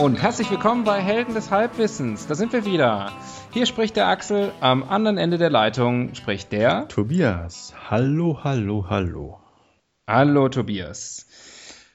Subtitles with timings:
[0.00, 2.26] Und herzlich willkommen bei Helden des Halbwissens.
[2.26, 3.12] Da sind wir wieder.
[3.50, 7.74] Hier spricht der Axel, am anderen Ende der Leitung spricht der Tobias.
[7.90, 9.40] Hallo, hallo, hallo.
[10.08, 11.26] Hallo Tobias.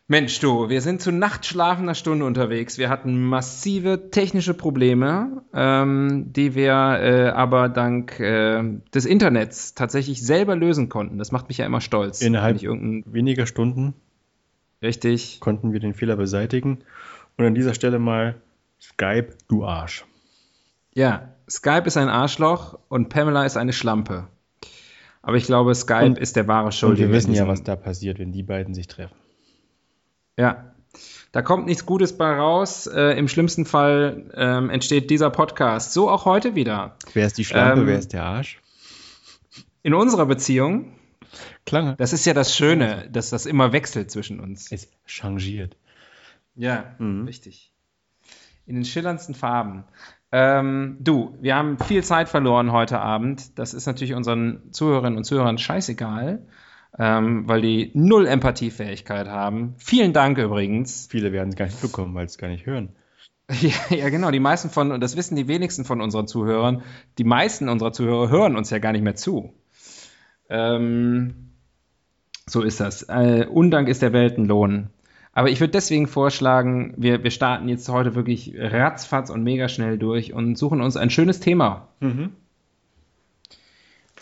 [0.08, 2.78] Mensch du, wir sind zu nachtschlafender Stunde unterwegs.
[2.78, 8.62] Wir hatten massive technische Probleme, ähm, die wir äh, aber dank äh,
[8.94, 11.18] des Internets tatsächlich selber lösen konnten.
[11.18, 12.22] Das macht mich ja immer stolz.
[12.22, 13.96] Innerhalb weniger Stunden
[14.86, 15.40] Richtig.
[15.40, 16.84] konnten wir den Fehler beseitigen.
[17.38, 18.36] Und an dieser Stelle mal
[18.82, 20.06] Skype, du Arsch.
[20.94, 24.28] Ja, Skype ist ein Arschloch und Pamela ist eine Schlampe.
[25.22, 27.10] Aber ich glaube, Skype Und- ist der wahre Und Schuldige.
[27.10, 29.16] wir wissen ja, was da passiert, wenn die beiden sich treffen.
[30.38, 30.72] Ja.
[31.32, 32.88] Da kommt nichts Gutes bei raus.
[32.88, 35.92] Äh, Im schlimmsten Fall ähm, entsteht dieser Podcast.
[35.92, 36.96] So auch heute wieder.
[37.14, 38.62] Wer ist die Schlampe, Ähm, wer ist der Arsch?
[39.84, 40.94] In unserer Beziehung,
[41.66, 41.96] Klange.
[41.98, 44.72] das ist ja das Schöne, dass das immer wechselt zwischen uns.
[44.72, 45.76] Es changiert.
[46.56, 47.26] Ja, Mhm.
[47.26, 47.72] richtig.
[48.66, 49.84] In den schillerndsten Farben.
[50.32, 53.58] Ähm, du, wir haben viel Zeit verloren heute Abend.
[53.60, 56.48] Das ist natürlich unseren Zuhörerinnen und Zuhörern scheißegal,
[56.98, 59.76] ähm, weil die null Empathiefähigkeit haben.
[59.78, 61.08] Vielen Dank übrigens.
[61.10, 62.90] Viele werden es gar nicht bekommen, weil sie es gar nicht hören.
[63.62, 64.32] Ja, ja, genau.
[64.32, 66.82] Die meisten von, und das wissen die wenigsten von unseren Zuhörern,
[67.20, 69.54] die meisten unserer Zuhörer hören uns ja gar nicht mehr zu.
[70.50, 71.52] Ähm,
[72.48, 73.04] so ist das.
[73.04, 74.90] Äh, Undank ist der Weltenlohn.
[75.36, 79.98] Aber ich würde deswegen vorschlagen, wir, wir starten jetzt heute wirklich ratzfatz und mega schnell
[79.98, 81.90] durch und suchen uns ein schönes Thema.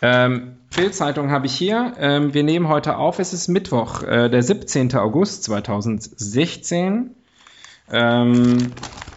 [0.02, 1.94] Ähm, Bild-Zeitung habe ich hier.
[2.00, 4.96] Ähm, wir nehmen heute auf, es ist Mittwoch, äh, der 17.
[4.96, 7.12] August 2016.
[7.92, 8.58] Ähm,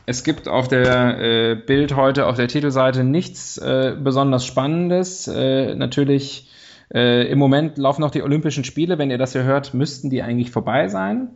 [0.05, 5.29] es gibt auf der äh, Bild heute auf der Titelseite nichts äh, besonders Spannendes.
[5.29, 6.51] Äh, natürlich
[6.95, 8.99] äh, im Moment laufen noch die Olympischen Spiele.
[8.99, 11.31] Wenn ihr das hier hört, müssten die eigentlich vorbei sein.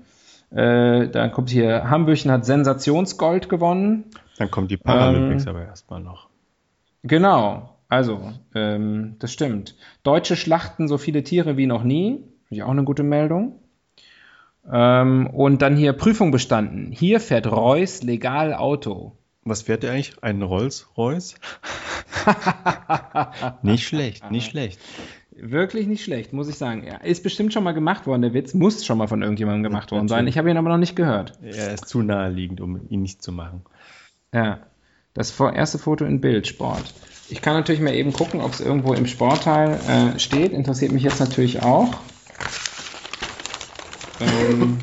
[0.50, 4.06] Äh, dann kommt hier, Hambüchen hat Sensationsgold gewonnen.
[4.38, 6.28] Dann kommt die Paralympics Ähm, aber erstmal noch.
[7.02, 9.76] Genau, also, ähm, das stimmt.
[10.02, 12.24] Deutsche schlachten so viele Tiere wie noch nie.
[12.44, 13.60] Finde ich auch eine gute Meldung.
[14.70, 16.92] Ähm, und dann hier Prüfung bestanden.
[16.92, 19.16] Hier fährt Reus legal Auto.
[19.44, 20.22] Was fährt der eigentlich?
[20.22, 21.34] Ein Rolls-Royce?
[23.62, 24.78] nicht schlecht, nicht schlecht.
[25.42, 26.84] Wirklich nicht schlecht, muss ich sagen.
[26.86, 28.52] Ja, ist bestimmt schon mal gemacht worden, der Witz.
[28.52, 30.26] Muss schon mal von irgendjemandem gemacht worden sein.
[30.26, 31.38] Ich habe ihn aber noch nicht gehört.
[31.42, 33.62] Er ist zu naheliegend, um ihn nicht zu machen.
[34.34, 34.60] Ja,
[35.14, 36.94] das erste Foto in Bildsport.
[37.30, 40.52] Ich kann natürlich mal eben gucken, ob es irgendwo im Sportteil äh, steht.
[40.52, 41.94] Interessiert mich jetzt natürlich auch.
[44.20, 44.78] Ähm,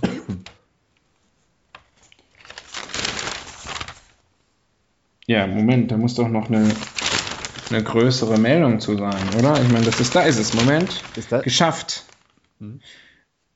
[5.28, 6.68] ja, Moment, da muss doch noch eine,
[7.69, 9.61] eine größere Meldung zu sein, oder?
[9.61, 10.53] Ich meine, das ist, da ist es.
[10.53, 11.03] Moment.
[11.16, 12.05] Ist das- Geschafft.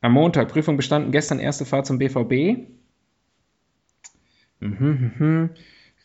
[0.01, 2.67] Am Montag, Prüfung bestanden, gestern erste Fahrt zum BVB.
[4.59, 5.49] Mhm, mhm.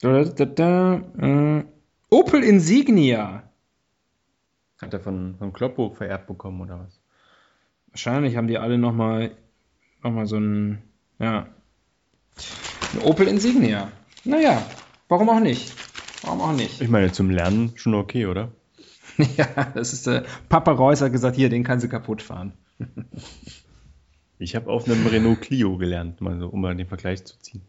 [0.00, 1.65] Da, da, da, äh,
[2.11, 3.43] Opel Insignia.
[4.81, 7.00] Hat er von, von Kloppo vererbt bekommen oder was?
[7.91, 9.33] Wahrscheinlich haben die alle nochmal
[10.03, 10.83] noch mal so ein,
[11.19, 11.47] ja,
[12.93, 13.91] ein Opel Insignia.
[14.25, 14.62] Naja,
[15.09, 15.72] warum auch nicht?
[16.26, 16.81] Warum auch nicht?
[16.81, 18.50] Ich meine, zum Lernen schon okay, oder?
[19.37, 22.53] ja, das ist, äh, Papa Reus hat gesagt, hier, den kann sie kaputt fahren.
[24.39, 27.62] Ich habe auf einem Renault Clio gelernt, mal so, um mal den Vergleich zu ziehen.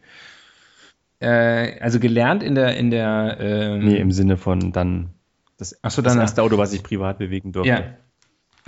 [1.22, 5.12] Äh, also gelernt in der, in der, ähm, Nee, im Sinne von dann
[5.56, 6.26] das, Ach so, das danach.
[6.26, 7.70] erste Auto, was ich privat bewegen durfte.
[7.70, 7.84] ja,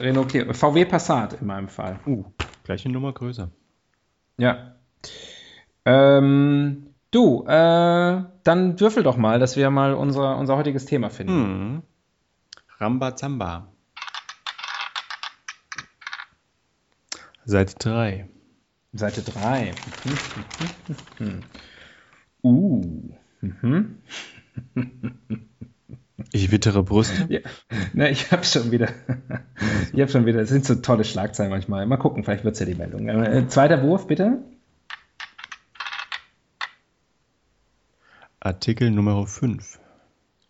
[0.02, 2.00] Renault Clio, VW Passat in meinem Fall.
[2.08, 2.24] Uh,
[2.64, 3.52] gleiche Nummer größer.
[4.38, 4.76] Ja.
[5.84, 11.34] Ähm, du, äh, dann würfel doch mal, dass wir mal unser, unser heutiges Thema finden.
[11.34, 11.84] Hm.
[12.80, 13.72] Rambazamba.
[17.46, 18.30] Seite 3.
[18.94, 19.74] Seite 3.
[22.44, 22.84] uh.
[23.42, 23.98] Mhm.
[26.32, 27.28] Ich wittere Brüste.
[27.30, 27.40] Ja.
[27.94, 28.90] Ne, ich habe schon wieder.
[29.94, 30.40] ich habe schon wieder.
[30.40, 31.86] Das sind so tolle Schlagzeilen manchmal.
[31.86, 33.08] Mal gucken, vielleicht wird's ja die Meldung.
[33.08, 34.40] Äh, zweiter Wurf, bitte.
[38.42, 39.80] Artikel Nummer 5.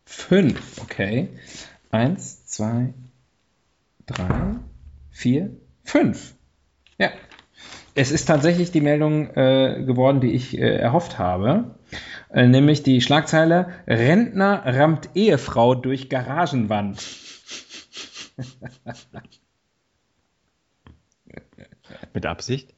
[0.05, 1.29] Fünf, okay.
[1.89, 2.93] Eins, zwei,
[4.05, 4.55] drei,
[5.09, 6.35] vier, fünf.
[6.99, 7.09] Ja.
[7.95, 11.79] Es ist tatsächlich die Meldung äh, geworden, die ich äh, erhofft habe.
[12.31, 17.03] Äh, nämlich die Schlagzeile: Rentner rammt Ehefrau durch Garagenwand.
[22.13, 22.73] Mit Absicht?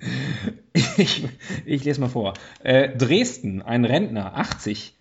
[0.98, 1.26] Ich,
[1.64, 2.34] ich lese mal vor.
[2.62, 4.94] Äh, Dresden, ein Rentner, 80,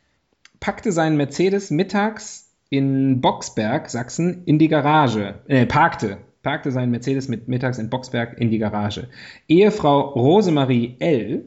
[0.60, 5.36] packte seinen Mercedes mittags in Boxberg, Sachsen, in die Garage.
[5.48, 9.08] Äh, parkte, parkte seinen Mercedes mit mittags in Boxberg in die Garage.
[9.48, 11.46] Ehefrau Rosemarie L.,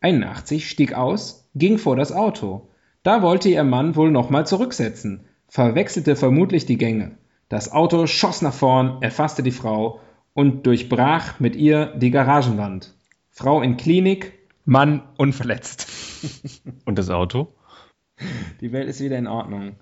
[0.00, 2.68] 81, stieg aus, ging vor das Auto.
[3.02, 7.12] Da wollte ihr Mann wohl nochmal zurücksetzen, verwechselte vermutlich die Gänge.
[7.48, 10.00] Das Auto schoss nach vorn, erfasste die Frau
[10.34, 12.92] und durchbrach mit ihr die Garagenwand.
[13.30, 14.32] Frau in Klinik,
[14.64, 15.88] Mann unverletzt.
[16.84, 17.48] Und das Auto?
[18.60, 19.76] Die Welt ist wieder in Ordnung.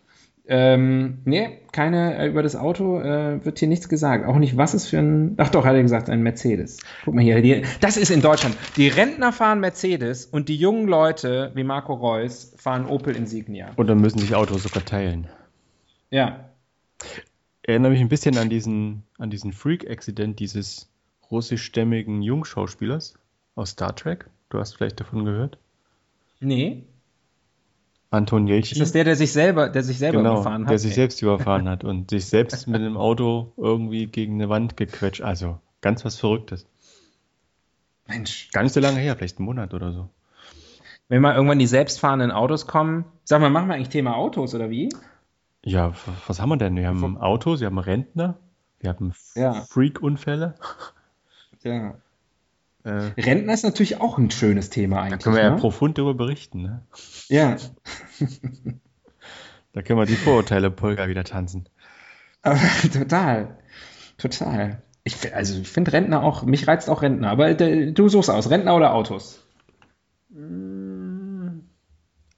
[0.49, 4.27] Ähm, nee, keine, äh, über das Auto äh, wird hier nichts gesagt.
[4.27, 6.79] Auch nicht, was es für ein, ach doch, hat er gesagt, ein Mercedes.
[7.05, 8.57] Guck mal hier, die, das ist in Deutschland.
[8.77, 13.71] Die Rentner fahren Mercedes und die jungen Leute, wie Marco Reus, fahren Opel Insignia.
[13.77, 15.29] Und dann müssen sich Autos sogar teilen.
[16.11, 16.51] Ja,
[17.63, 20.89] Erinnere mich ein bisschen an diesen, an diesen Freak-Accident dieses
[21.31, 23.15] russischstämmigen Jungschauspielers
[23.55, 24.27] aus Star Trek.
[24.51, 25.59] Du hast vielleicht davon gehört?
[26.41, 26.85] nee.
[28.11, 28.73] Anton Jelchin.
[28.73, 30.71] Ist das der, der sich selber, der sich selber genau, überfahren hat?
[30.71, 30.97] der sich Nee.
[30.97, 35.23] selbst überfahren hat und sich selbst mit dem Auto irgendwie gegen eine Wand gequetscht.
[35.23, 36.67] Also ganz was Verrücktes.
[38.07, 38.51] Mensch.
[38.53, 40.11] Gar nicht so lange her, vielleicht einen Monat oder so.
[41.09, 44.69] Wenn mal irgendwann die selbstfahrenden Autos kommen, sag mal, machen wir eigentlich Thema Autos oder
[44.69, 44.91] wie?
[45.65, 45.93] Ja,
[46.27, 46.77] was haben wir denn?
[46.77, 48.37] Wir haben Autos, wir haben Rentner,
[48.81, 49.53] wir haben Ja.
[49.63, 50.55] Freak-Unfälle.
[51.63, 51.95] Ja.
[52.85, 55.21] Äh, Rentner ist natürlich auch ein schönes Thema da eigentlich.
[55.23, 55.57] können wir ja ne?
[55.57, 56.63] profund darüber berichten.
[56.63, 56.83] Ne?
[57.29, 57.57] ja.
[59.73, 61.69] Da können wir die Vorurteile Polka wieder tanzen.
[62.43, 62.59] Aber,
[62.93, 63.57] total.
[64.19, 64.83] Total.
[65.05, 68.51] Ich, also ich finde Rentner auch, mich reizt auch Rentner, aber äh, du suchst aus,
[68.51, 69.47] Rentner oder Autos?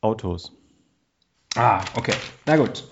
[0.02, 0.52] Autos.
[1.56, 2.14] Ah, okay.
[2.46, 2.84] Na gut.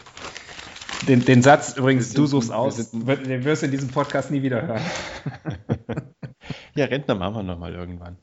[1.08, 4.42] Den, den Satz übrigens, du suchst wir aus, den wirst du in diesem Podcast nie
[4.42, 4.82] wieder hören.
[6.74, 8.16] Ja, Rentner machen wir nochmal irgendwann.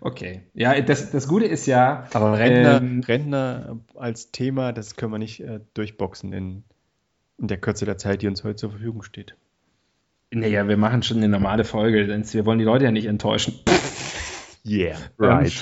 [0.00, 0.42] Okay.
[0.54, 5.18] Ja, das, das Gute ist ja, Aber Rentner, Ähm, Rentner als Thema, das können wir
[5.18, 6.64] nicht äh, durchboxen in,
[7.38, 9.36] in der Kürze der Zeit, die uns heute zur Verfügung steht.
[10.30, 13.54] naja, wir machen schon eine normale Folge, denn wir wollen die Leute ja nicht enttäuschen.
[14.66, 15.52] Yeah, right.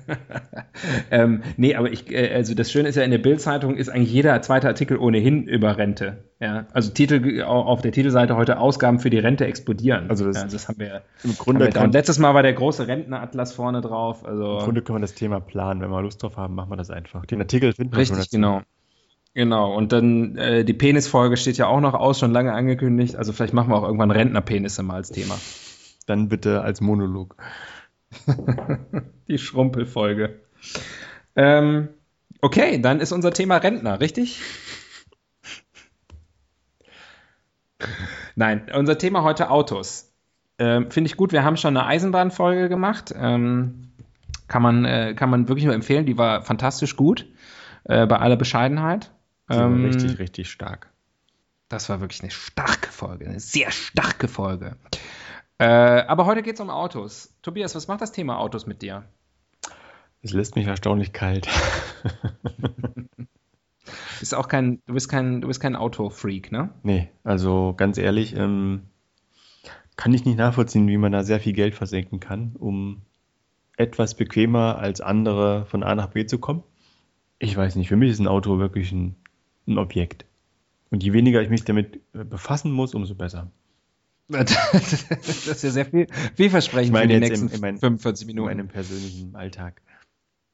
[1.10, 4.12] ähm, nee, aber ich, äh, also das Schöne ist ja, in der Bild-Zeitung ist eigentlich
[4.12, 6.24] jeder zweite Artikel ohnehin über Rente.
[6.40, 10.08] Ja, also Titel au- auf der Titelseite heute Ausgaben für die Rente explodieren.
[10.08, 11.02] Also das- ja, das haben wir.
[11.24, 14.24] Im Grunde, wir Und letztes Mal war der große Rentneratlas vorne drauf.
[14.24, 15.80] Also Im Grunde können wir das Thema planen.
[15.82, 17.26] Wenn wir Lust drauf haben, machen wir das einfach.
[17.26, 18.62] Den Artikel finden wir richtig, genau.
[19.34, 23.16] Genau, und dann äh, die Penisfolge steht ja auch noch aus, schon lange angekündigt.
[23.16, 25.36] Also vielleicht machen wir auch irgendwann Rentnerpenisse mal als Thema.
[26.06, 27.36] Dann bitte als Monolog.
[29.28, 30.40] Die Schrumpelfolge.
[31.36, 31.88] Ähm,
[32.40, 34.40] okay, dann ist unser Thema Rentner, richtig?
[38.36, 40.12] Nein, unser Thema heute Autos.
[40.58, 41.32] Ähm, Finde ich gut.
[41.32, 43.12] Wir haben schon eine Eisenbahnfolge gemacht.
[43.16, 43.92] Ähm,
[44.48, 46.06] kann, man, äh, kann man wirklich nur empfehlen.
[46.06, 47.26] Die war fantastisch gut.
[47.84, 49.10] Äh, bei aller Bescheidenheit.
[49.50, 50.92] Ähm, richtig, richtig stark.
[51.68, 54.76] das war wirklich eine starke Folge, eine sehr starke Folge.
[55.62, 57.32] Äh, aber heute geht es um Autos.
[57.40, 59.04] Tobias, was macht das Thema Autos mit dir?
[60.20, 61.48] Es lässt mich erstaunlich kalt.
[64.18, 66.70] Bist auch kein, du bist kein, du bist kein Autofreak, ne?
[66.82, 68.82] Nee, also ganz ehrlich, ähm,
[69.96, 73.02] kann ich nicht nachvollziehen, wie man da sehr viel Geld versenken kann, um
[73.76, 76.62] etwas bequemer als andere von A nach B zu kommen.
[77.40, 79.16] Ich weiß nicht, für mich ist ein Auto wirklich ein,
[79.66, 80.24] ein Objekt.
[80.90, 83.50] Und je weniger ich mich damit befassen muss, umso besser.
[84.72, 88.22] Das ist ja sehr viel, vielversprechend Ich meine für die im- nächsten in meinem- 45
[88.22, 88.46] In Minuten.
[88.56, 89.80] meinem persönlichen Alltag.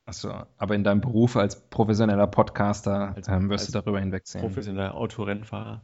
[0.07, 4.43] Achso, aber in deinem Beruf als professioneller Podcaster Als- ähm, wirst als du darüber hinwegsehen.
[4.43, 5.83] Professioneller Autorennfahrer.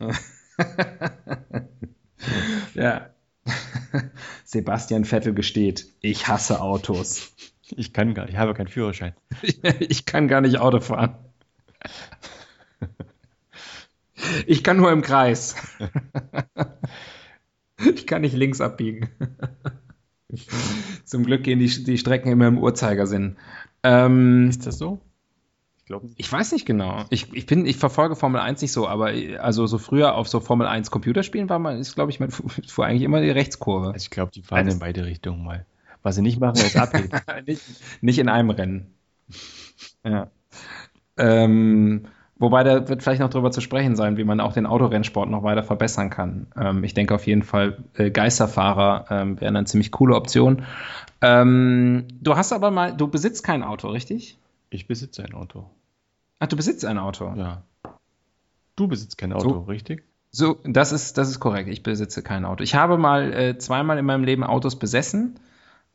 [2.74, 3.10] Ja.
[4.44, 7.32] Sebastian Vettel gesteht, ich hasse Autos.
[7.74, 9.14] Ich kann gar nicht, ich habe keinen Führerschein.
[9.80, 11.16] Ich kann gar nicht Auto fahren.
[14.46, 15.56] Ich kann nur im Kreis.
[17.94, 19.08] Ich kann nicht links abbiegen.
[21.04, 23.36] Zum Glück gehen die, die Strecken immer im Uhrzeigersinn.
[23.82, 25.00] Ähm, Ist das so?
[25.78, 26.18] Ich glaube nicht.
[26.20, 27.04] ich weiß nicht genau.
[27.10, 30.40] Ich, ich, bin, ich verfolge Formel 1 nicht so, aber also so früher auf so
[30.40, 32.30] Formel 1 Computerspielen war man, ist glaube ich, man
[32.66, 33.88] fuhr eigentlich immer die Rechtskurve.
[33.88, 35.66] Also ich glaube, die fahren Eines- in beide Richtungen mal.
[36.02, 37.10] Was sie nicht machen, ist abheben.
[37.46, 37.62] nicht,
[38.00, 38.94] nicht in einem Rennen.
[40.04, 40.30] Ja.
[41.16, 42.06] Ähm,
[42.42, 45.44] Wobei da wird vielleicht noch drüber zu sprechen sein, wie man auch den Autorennsport noch
[45.44, 46.48] weiter verbessern kann.
[46.56, 50.64] Ähm, ich denke auf jeden Fall, äh, Geisterfahrer ähm, wären eine ziemlich coole Option.
[51.20, 54.38] Ähm, du hast aber mal, du besitzt kein Auto, richtig?
[54.70, 55.70] Ich besitze ein Auto.
[56.40, 57.32] Ach, du besitzt ein Auto?
[57.36, 57.62] Ja.
[58.74, 59.58] Du besitzt kein Auto, So.
[59.60, 60.02] richtig?
[60.32, 61.68] So, das ist, das ist korrekt.
[61.68, 62.64] Ich besitze kein Auto.
[62.64, 65.38] Ich habe mal äh, zweimal in meinem Leben Autos besessen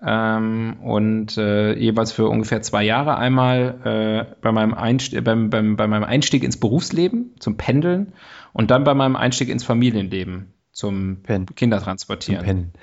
[0.06, 3.18] ähm, und äh, jeweils für ungefähr zwei Jahre.
[3.18, 8.14] Einmal äh, bei, meinem Einstieg, beim, beim, bei meinem Einstieg ins Berufsleben zum Pendeln
[8.54, 11.48] und dann bei meinem Einstieg ins Familienleben zum Pen.
[11.48, 12.46] Kindertransportieren.
[12.46, 12.74] Pennen.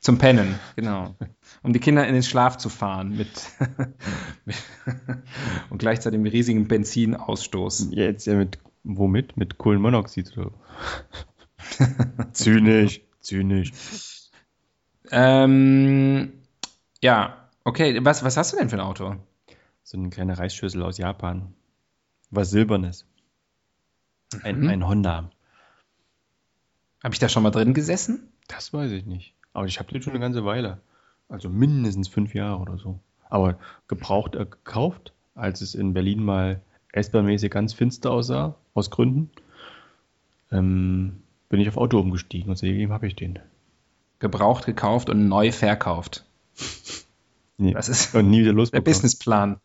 [0.00, 1.14] Zum Pennen, genau.
[1.62, 3.28] Um die Kinder in den Schlaf zu fahren mit,
[4.46, 4.56] mit
[5.68, 7.88] und gleichzeitig mit riesigen Benzinausstoß.
[7.92, 9.36] Ja, Jetzt ja mit, womit?
[9.36, 10.52] Mit Kohlenmonoxid oder?
[12.32, 13.72] zynisch, zynisch.
[15.10, 16.39] Ähm,
[17.02, 17.98] ja, okay.
[18.04, 19.16] Was, was hast du denn für ein Auto?
[19.82, 21.54] So eine kleine Reisschüssel aus Japan.
[22.30, 23.06] Was Silbernes.
[24.42, 24.68] Ein, Mhm.
[24.68, 25.30] ein Honda.
[27.02, 28.28] Habe ich da schon mal drin gesessen?
[28.46, 29.34] Das weiß ich nicht.
[29.52, 30.80] Aber ich habe den schon eine ganze Weile.
[31.28, 33.00] Also mindestens fünf Jahre oder so.
[33.28, 36.60] Aber gebraucht äh, gekauft, als es in Berlin mal
[36.92, 39.30] S-Bahn-mäßig ganz finster aussah, aus Gründen,
[40.50, 43.38] ähm, bin ich auf Auto umgestiegen und seitdem habe ich den.
[44.18, 46.24] Gebraucht, gekauft und neu verkauft.
[47.58, 47.72] Nee.
[47.72, 48.80] Das ist und nie wieder der.
[48.80, 49.60] Businessplan.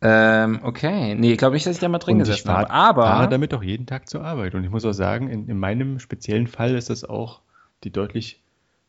[0.00, 1.14] Ähm, okay.
[1.14, 2.70] Nee, glaube ich, dass ich da mal drin Und ich gesessen habe.
[2.70, 4.54] Aber fahre damit auch jeden Tag zur Arbeit.
[4.54, 7.40] Und ich muss auch sagen, in, in meinem speziellen Fall ist das auch
[7.82, 8.42] die deutlich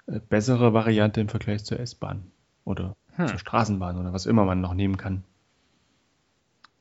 [0.08, 2.24] äh, bessere Variante im Vergleich zur S-Bahn
[2.66, 3.28] oder Hm.
[3.28, 5.24] zur Straßenbahn oder was immer man noch nehmen kann.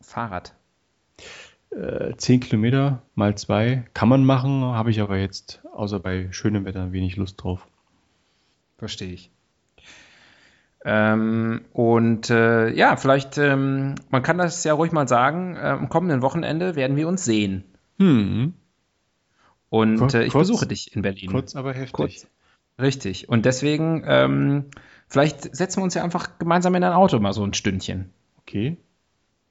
[0.01, 0.55] Fahrrad.
[1.71, 6.65] Äh, 10 Kilometer mal zwei kann man machen, habe ich aber jetzt außer bei schönem
[6.65, 7.67] Wetter wenig Lust drauf.
[8.79, 9.31] Verstehe ich.
[10.85, 15.89] Ähm, und äh, ja, vielleicht, ähm, man kann das ja ruhig mal sagen, äh, am
[15.89, 17.65] kommenden Wochenende werden wir uns sehen.
[17.99, 18.55] Hm.
[19.71, 21.31] Und äh, ich besuche dich in Berlin.
[21.31, 21.93] Kurz, aber heftig.
[21.93, 22.27] Kurz.
[22.81, 23.29] Richtig.
[23.29, 24.67] Und deswegen, ähm,
[25.09, 28.13] vielleicht setzen wir uns ja einfach gemeinsam in ein Auto mal so ein Stündchen.
[28.39, 28.77] Okay.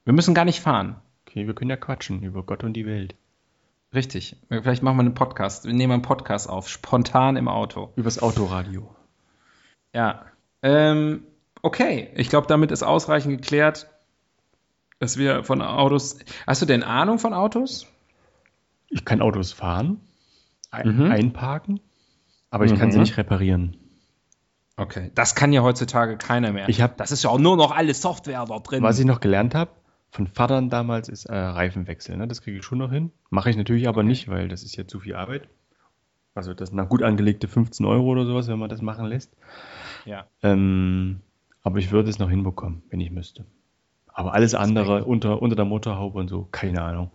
[0.04, 0.96] Wir müssen gar nicht fahren.
[1.26, 3.14] Okay, wir können ja quatschen über Gott und die Welt.
[3.94, 4.36] Richtig.
[4.48, 5.66] Vielleicht machen wir einen Podcast.
[5.66, 7.92] Wir nehmen einen Podcast auf, spontan im Auto.
[7.96, 8.94] Übers Autoradio.
[9.94, 10.24] Ja.
[10.62, 11.22] Ähm,
[11.62, 12.10] okay.
[12.16, 13.88] Ich glaube, damit ist ausreichend geklärt,
[14.98, 16.18] dass wir von Autos.
[16.46, 17.86] Hast du denn Ahnung von Autos?
[18.90, 20.00] Ich kann Autos fahren,
[20.70, 21.10] ein, Mhm.
[21.12, 21.80] einparken,
[22.50, 23.02] aber ich kann sie Mhm.
[23.02, 23.76] nicht reparieren.
[24.76, 25.10] Okay.
[25.14, 26.68] Das kann ja heutzutage keiner mehr.
[26.68, 28.82] Ich hab- das ist ja auch nur noch alles Software da drin.
[28.82, 29.72] Was ich noch gelernt habe
[30.10, 32.16] von Vatern damals ist äh, Reifenwechsel.
[32.16, 32.26] Ne?
[32.28, 33.10] Das kriege ich schon noch hin.
[33.30, 35.48] Mache ich natürlich aber nicht, weil das ist ja zu viel Arbeit.
[36.34, 39.32] Also das sind dann gut angelegte 15 Euro oder sowas, wenn man das machen lässt.
[40.08, 40.26] Ja.
[40.42, 41.20] Ähm,
[41.62, 43.44] aber ich würde es noch hinbekommen, wenn ich müsste.
[44.12, 47.10] Aber alles andere unter, unter der Motorhaube und so, keine Ahnung.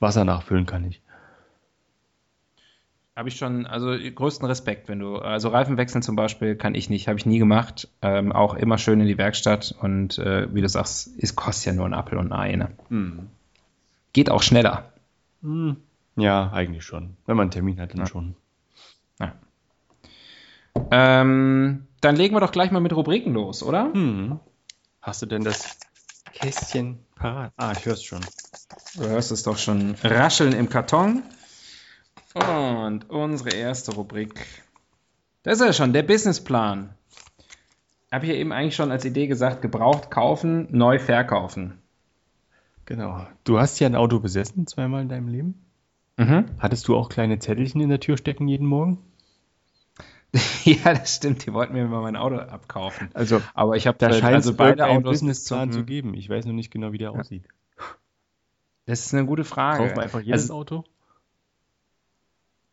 [0.00, 1.02] Wasser nachfüllen kann ich.
[3.16, 6.88] Habe ich schon, also größten Respekt, wenn du, also Reifen wechseln zum Beispiel kann ich
[6.88, 7.88] nicht, habe ich nie gemacht.
[8.00, 11.72] Ähm, auch immer schön in die Werkstatt und äh, wie du sagst, es kostet ja
[11.72, 12.54] nur ein Apfel und ein Ei.
[12.56, 12.70] Ne?
[14.12, 14.92] Geht auch schneller.
[16.14, 17.16] Ja, eigentlich schon.
[17.26, 18.06] Wenn man einen Termin hat, dann Ja.
[18.06, 18.36] schon.
[20.90, 23.92] Ähm, dann legen wir doch gleich mal mit Rubriken los, oder?
[23.92, 24.40] Hm.
[25.02, 25.78] Hast du denn das
[26.32, 27.52] Kästchen parat?
[27.56, 28.20] Ah, ich höre es schon.
[28.96, 31.22] Du hörst es doch schon rascheln im Karton.
[32.34, 34.46] Und unsere erste Rubrik.
[35.42, 36.94] Das ist ja schon der Businessplan.
[38.12, 41.78] Habe ich ja eben eigentlich schon als Idee gesagt, gebraucht kaufen, neu verkaufen.
[42.86, 43.26] Genau.
[43.44, 45.66] Du hast ja ein Auto besessen, zweimal in deinem Leben.
[46.16, 46.46] Mhm.
[46.58, 48.98] Hattest du auch kleine Zettelchen in der Tür stecken jeden Morgen?
[50.64, 51.46] Ja, das stimmt.
[51.46, 53.10] Die wollten mir mal mein Auto abkaufen.
[53.14, 56.14] Also, Aber ich habe da scheint also beide Autos Businessplan zum- zu geben.
[56.14, 57.44] Ich weiß noch nicht genau, wie der aussieht.
[58.86, 59.78] Das ist eine gute Frage.
[59.78, 60.84] Kaufen wir einfach jedes Also, Auto?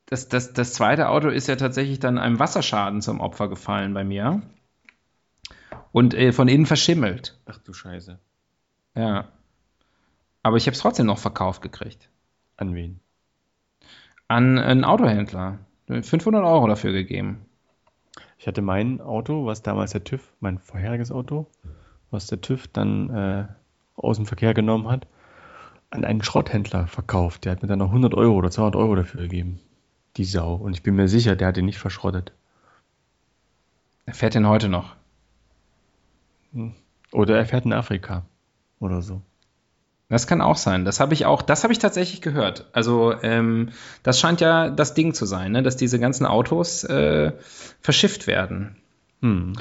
[0.08, 4.04] das, das, das zweite Auto ist ja tatsächlich dann einem Wasserschaden zum Opfer gefallen bei
[4.04, 4.42] mir.
[5.92, 7.40] Und äh, von innen verschimmelt.
[7.46, 8.20] Ach du Scheiße.
[8.96, 9.30] Ja.
[10.44, 12.10] Aber ich habe es trotzdem noch verkauft gekriegt.
[12.58, 13.00] An wen?
[14.28, 15.60] An einen Autohändler.
[15.88, 17.46] 500 Euro dafür gegeben.
[18.38, 21.48] Ich hatte mein Auto, was damals der TÜV, mein vorheriges Auto,
[22.12, 23.46] was der TÜV dann äh,
[23.96, 25.08] aus dem Verkehr genommen hat,
[25.90, 27.46] an einen Schrotthändler verkauft.
[27.46, 29.60] Der hat mir dann noch 100 Euro oder 200 Euro dafür gegeben.
[30.18, 30.56] Die Sau.
[30.56, 32.34] Und ich bin mir sicher, der hat den nicht verschrottet.
[34.06, 34.96] Er fährt den heute noch.
[37.12, 38.26] Oder er fährt in Afrika.
[38.80, 39.22] Oder so.
[40.08, 40.86] Das kann auch sein.
[40.86, 42.70] Das habe ich auch, das habe ich tatsächlich gehört.
[42.74, 43.70] Also ähm,
[44.04, 45.64] das scheint ja das Ding zu sein, ne?
[45.64, 47.32] dass diese ganzen Autos äh,
[47.82, 48.78] verschifft werden.
[49.22, 49.54] Hm.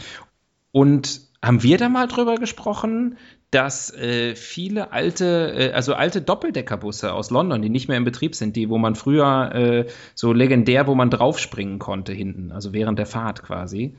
[0.70, 3.16] Und haben wir da mal drüber gesprochen,
[3.50, 8.34] dass äh, viele alte, äh, also alte Doppeldeckerbusse aus London, die nicht mehr in Betrieb
[8.34, 12.98] sind, die, wo man früher äh, so legendär, wo man draufspringen konnte hinten, also während
[12.98, 13.94] der Fahrt quasi,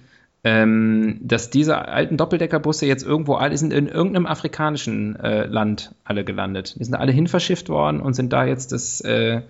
[0.45, 6.23] ähm, dass diese alten Doppeldeckerbusse jetzt irgendwo alle sind in irgendeinem afrikanischen äh, Land alle
[6.23, 6.75] gelandet.
[6.79, 9.41] Die sind alle hinverschifft worden und sind da jetzt das äh,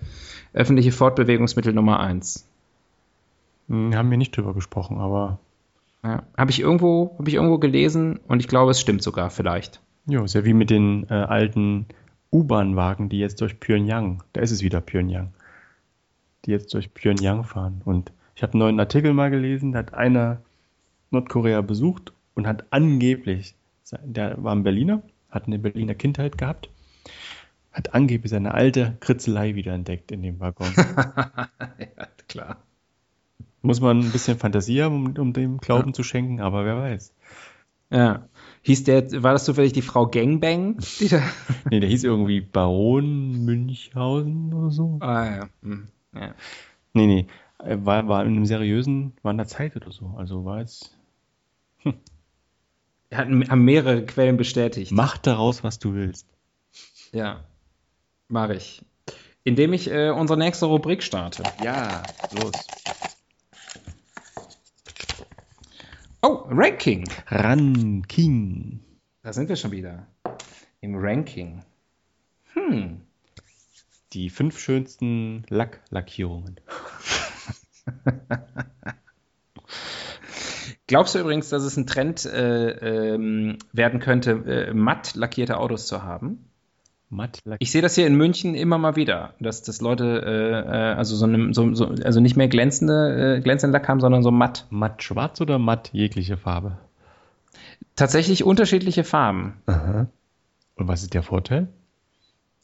[0.54, 2.48] öffentliche Fortbewegungsmittel Nummer eins.
[3.68, 5.38] Hm, haben wir nicht drüber gesprochen, aber.
[6.02, 9.82] Ja, habe ich irgendwo, habe ich irgendwo gelesen und ich glaube, es stimmt sogar vielleicht.
[10.06, 11.84] Ja, ist ja wie mit den äh, alten
[12.32, 15.34] U-Bahn-Wagen, die jetzt durch Pyongyang, da ist es wieder Pyongyang,
[16.46, 17.82] die jetzt durch Pyongyang fahren.
[17.84, 20.38] Und ich habe einen neuen Artikel mal gelesen, da hat einer
[21.16, 23.54] Nordkorea besucht und hat angeblich,
[24.04, 26.68] der war ein Berliner, hat eine Berliner Kindheit gehabt,
[27.72, 30.68] hat angeblich seine alte Kritzelei wiederentdeckt in dem Waggon.
[30.76, 32.58] ja, klar.
[33.62, 35.92] Muss man ein bisschen Fantasie haben, um, um dem Glauben ja.
[35.94, 37.12] zu schenken, aber wer weiß.
[37.90, 38.28] Ja.
[38.62, 40.78] Hieß der, war das zufällig die Frau Gangbang?
[41.70, 44.98] Nee, der hieß irgendwie Baron Münchhausen oder so.
[45.00, 45.48] Ah, ja.
[45.62, 45.88] Hm.
[46.14, 46.34] ja.
[46.92, 47.26] Nee, nee.
[47.58, 50.14] War, war in einem seriösen, war in der Zeit oder so.
[50.16, 50.95] Also war jetzt
[53.10, 54.92] er hat, haben mehrere Quellen bestätigt.
[54.92, 56.26] Mach daraus, was du willst.
[57.12, 57.44] Ja,
[58.28, 58.82] mache ich.
[59.44, 61.44] Indem ich äh, unsere nächste Rubrik starte.
[61.62, 62.02] Ja,
[62.32, 62.52] los.
[66.22, 67.08] Oh, Ranking.
[67.28, 68.80] Ranking.
[69.22, 70.06] Da sind wir schon wieder.
[70.80, 71.62] Im Ranking.
[72.54, 73.02] Hm.
[74.12, 76.60] Die fünf schönsten Lacklackierungen.
[80.86, 84.30] Glaubst du übrigens, dass es ein Trend äh, ähm, werden könnte,
[84.68, 86.48] äh, matt lackierte Autos zu haben?
[87.08, 87.62] Matt lackiert.
[87.62, 91.16] Ich sehe das hier in München immer mal wieder, dass, dass Leute äh, äh also
[91.16, 94.66] so, eine, so, so, also nicht mehr glänzende, äh, glänzenden Lack haben, sondern so matt.
[94.70, 96.78] Matt schwarz oder matt jegliche Farbe?
[97.96, 99.62] Tatsächlich unterschiedliche Farben.
[99.66, 100.06] Aha.
[100.76, 101.68] Und was ist der Vorteil?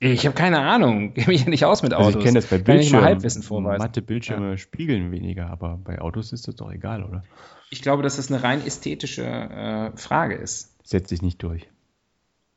[0.04, 1.12] Ich habe keine Ahnung.
[1.16, 2.06] Ich kenne mich ja nicht aus mit Autos.
[2.06, 3.04] Also ich kenne das bei Bildschirmen.
[3.04, 3.78] Halbwissen vorweisen.
[3.78, 4.56] Matte Bildschirme ja.
[4.56, 7.22] spiegeln weniger, aber bei Autos ist das doch egal, oder?
[7.70, 10.76] Ich glaube, dass das eine rein ästhetische äh, Frage ist.
[10.84, 11.68] Setzt sich nicht durch.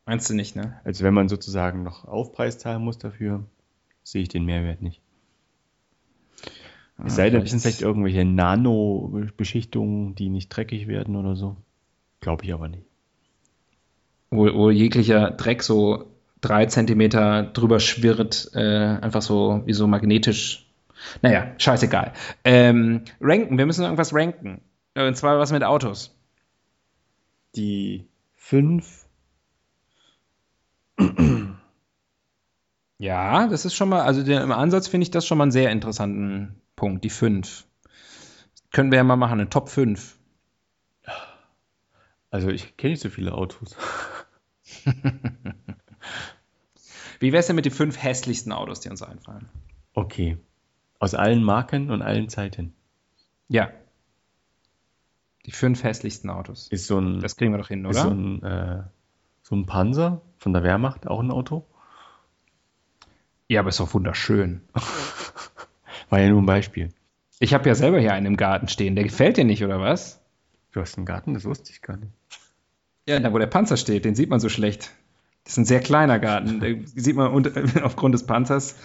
[0.08, 0.79] Meinst du nicht, ne?
[0.84, 3.45] Also wenn man sozusagen noch Aufpreis zahlen muss dafür,
[4.03, 5.01] sehe ich den Mehrwert nicht.
[7.05, 11.58] Es sei denn, es sind vielleicht irgendwelche Nano-Beschichtungen, die nicht dreckig werden oder so.
[12.21, 12.86] Glaube ich aber nicht.
[14.31, 16.14] Wo, wo, jeglicher Dreck so
[16.47, 20.67] drei Zentimeter drüber schwirrt, äh, einfach so wie so magnetisch.
[21.21, 22.13] Naja, scheißegal.
[22.43, 24.62] Ähm, ranken, wir müssen irgendwas ranken.
[24.93, 26.15] Äh, und zwar was mit Autos.
[27.55, 29.05] Die fünf.
[32.97, 35.51] Ja, das ist schon mal, also der, im Ansatz finde ich das schon mal einen
[35.51, 37.65] sehr interessanten Punkt, die fünf.
[38.71, 40.17] Können wir ja mal machen, eine Top 5.
[42.29, 43.75] Also ich kenne nicht so viele Autos.
[47.20, 49.50] Wie wäre es denn mit den fünf hässlichsten Autos, die uns einfallen?
[49.94, 50.38] Okay.
[51.00, 52.74] Aus allen Marken und allen Zeiten.
[53.48, 53.72] Ja.
[55.46, 56.68] Die fünf hässlichsten Autos.
[56.70, 57.98] Ist so ein, das kriegen wir doch hin, oder?
[57.98, 58.84] Ist so ein, äh,
[59.44, 61.65] so ein Panzer von der Wehrmacht auch ein Auto?
[63.48, 64.62] Ja, aber ist doch wunderschön.
[66.10, 66.89] War ja nur ein Beispiel.
[67.39, 68.96] Ich habe ja selber hier einen im Garten stehen.
[68.96, 70.22] Der gefällt dir nicht, oder was?
[70.72, 71.34] Du hast einen Garten?
[71.34, 72.12] Das wusste ich gar nicht.
[73.08, 74.91] Ja, da wo der Panzer steht, den sieht man so schlecht.
[75.45, 76.60] Das ist ein sehr kleiner Garten.
[76.60, 77.51] Da sieht man unter,
[77.86, 78.75] aufgrund des Panzers,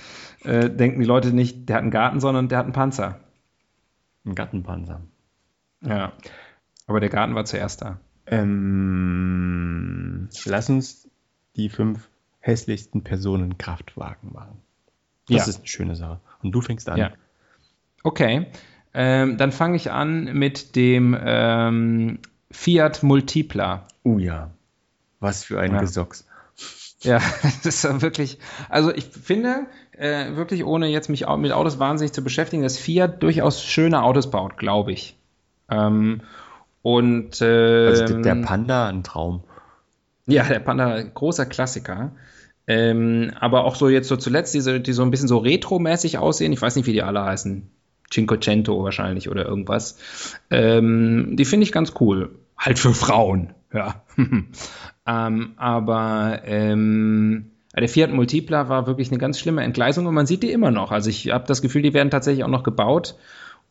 [0.45, 3.21] äh, denken die Leute nicht, der hat einen Garten, sondern der hat einen Panzer.
[4.25, 5.01] Ein Gartenpanzer.
[5.83, 6.13] Ja.
[6.87, 7.99] Aber der Garten war zuerst da.
[8.27, 11.09] Ähm, lass uns
[11.57, 14.59] die fünf hässlichsten Personen Kraftwagen machen.
[15.29, 15.47] Das ja.
[15.47, 16.21] ist eine schöne Sache.
[16.43, 16.99] Und du fängst an.
[16.99, 17.13] Ja.
[18.03, 18.47] Okay.
[18.93, 22.19] Ähm, dann fange ich an mit dem ähm,
[22.51, 23.87] Fiat Multipla.
[24.03, 24.51] Oh ja.
[25.21, 25.81] Was für ein ja.
[25.81, 26.27] Gesocks.
[27.03, 27.21] Ja,
[27.65, 32.23] das ist wirklich, also ich finde, äh, wirklich ohne jetzt mich mit Autos wahnsinnig zu
[32.23, 35.17] beschäftigen, dass Fiat durchaus schöne Autos baut, glaube ich.
[35.71, 36.23] Ähm,
[36.83, 39.45] und äh, also der Panda ein Traum.
[40.27, 42.13] Ja, der Panda großer Klassiker.
[42.67, 46.53] Ähm, aber auch so jetzt so zuletzt diese, die so ein bisschen so retro-mäßig aussehen.
[46.53, 47.69] Ich weiß nicht, wie die alle heißen.
[48.13, 49.99] Cinquecento wahrscheinlich oder irgendwas.
[50.51, 52.39] Ähm, die finde ich ganz cool.
[52.57, 54.03] Halt für Frauen, ja.
[55.11, 60.43] ähm, aber ähm, der Fiat Multipla war wirklich eine ganz schlimme Entgleisung und man sieht
[60.43, 60.93] die immer noch.
[60.93, 63.17] Also ich habe das Gefühl, die werden tatsächlich auch noch gebaut.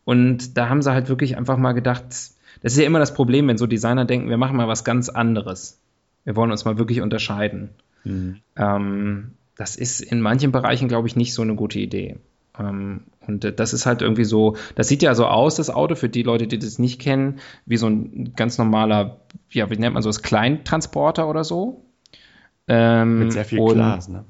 [0.04, 3.48] Und da haben sie halt wirklich einfach mal gedacht, das ist ja immer das Problem,
[3.48, 5.78] wenn so Designer denken, wir machen mal was ganz anderes.
[6.24, 7.70] Wir wollen uns mal wirklich unterscheiden.
[8.04, 8.36] Mhm.
[8.56, 12.16] Ähm, das ist in manchen Bereichen, glaube ich, nicht so eine gute Idee.
[12.58, 16.08] Ähm, und das ist halt irgendwie so, das sieht ja so aus, das Auto, für
[16.08, 20.02] die Leute, die das nicht kennen, wie so ein ganz normaler, ja, wie nennt man
[20.02, 21.84] so das, Kleintransporter oder so.
[22.66, 24.24] Ähm, Mit sehr viel und- Glas, ne?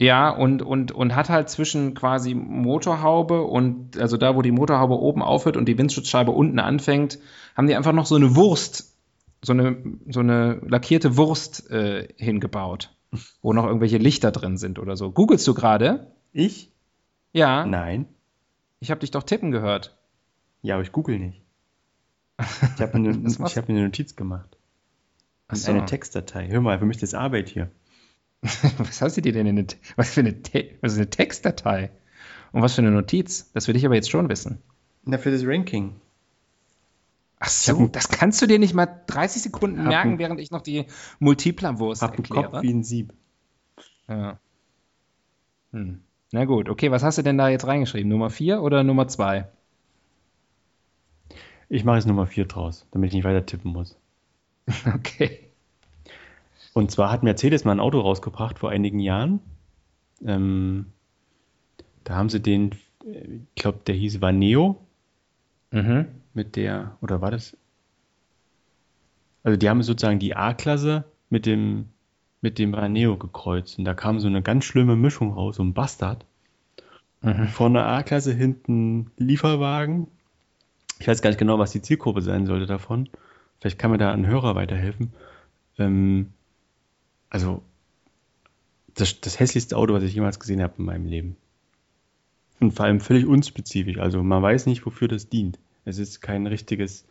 [0.00, 4.98] Ja, und, und, und hat halt zwischen quasi Motorhaube und, also da, wo die Motorhaube
[4.98, 7.20] oben aufhört und die Windschutzscheibe unten anfängt,
[7.56, 8.96] haben die einfach noch so eine Wurst,
[9.42, 9.76] so eine,
[10.10, 12.90] so eine lackierte Wurst äh, hingebaut,
[13.40, 15.12] wo noch irgendwelche Lichter drin sind oder so.
[15.12, 16.08] Googlest du gerade?
[16.32, 16.72] Ich?
[17.34, 18.06] Ja, Nein.
[18.80, 19.98] ich habe dich doch tippen gehört.
[20.62, 21.42] Ja, aber ich google nicht.
[22.76, 24.56] Ich habe mir, hab mir eine Notiz gemacht.
[25.52, 25.70] So.
[25.70, 26.48] eine Textdatei.
[26.48, 27.70] Hör mal, für mich ist das Arbeit hier.
[28.78, 29.66] Was hast du dir denn in eine,
[29.96, 31.90] was für eine, Te was ist eine Textdatei?
[32.52, 33.50] Und was für eine Notiz?
[33.52, 34.62] Das will ich aber jetzt schon wissen.
[35.04, 36.00] Na, für das Ranking.
[37.38, 40.62] Ach so, das kannst du dir nicht mal 30 Sekunden merken, ein- während ich noch
[40.62, 40.86] die
[41.20, 42.50] Multipler-Wurst Hab einen erkläre.
[42.50, 43.12] Kopf wie ein Sieb.
[44.08, 44.38] Ja.
[45.72, 46.02] Hm.
[46.34, 48.08] Na gut, okay, was hast du denn da jetzt reingeschrieben?
[48.10, 49.46] Nummer 4 oder Nummer 2?
[51.68, 53.96] Ich mache jetzt Nummer 4 draus, damit ich nicht weiter tippen muss.
[54.96, 55.38] Okay.
[56.72, 59.38] Und zwar hat Mercedes mal ein Auto rausgebracht vor einigen Jahren.
[60.26, 60.86] Ähm,
[62.02, 64.80] da haben sie den, ich glaube, der hieß Vaneo
[65.70, 66.06] Mhm.
[66.32, 67.56] mit der, oder war das?
[69.44, 71.90] Also die haben sozusagen die A-Klasse mit dem,
[72.44, 73.78] mit dem Vaneo gekreuzt.
[73.78, 76.26] Und da kam so eine ganz schlimme Mischung raus, so ein Bastard.
[77.22, 77.48] Mhm.
[77.48, 80.08] Vorne A-Klasse, hinten Lieferwagen.
[80.98, 83.08] Ich weiß gar nicht genau, was die Zielgruppe sein sollte davon.
[83.58, 85.14] Vielleicht kann mir da ein Hörer weiterhelfen.
[85.78, 86.34] Ähm,
[87.30, 87.62] also,
[88.94, 91.36] das, das hässlichste Auto, was ich jemals gesehen habe in meinem Leben.
[92.60, 93.96] Und vor allem völlig unspezifisch.
[93.96, 95.58] Also, man weiß nicht, wofür das dient.
[95.86, 97.06] Es ist kein richtiges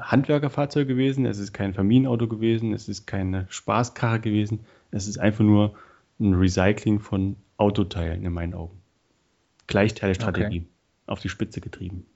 [0.00, 4.60] Handwerkerfahrzeug gewesen, es ist kein Familienauto gewesen, es ist keine Spaßkarre gewesen.
[4.90, 5.74] Es ist einfach nur
[6.20, 8.78] ein Recycling von Autoteilen in meinen Augen.
[9.66, 10.66] Gleichteile-Strategie.
[11.06, 12.06] Auf die Spitze getrieben.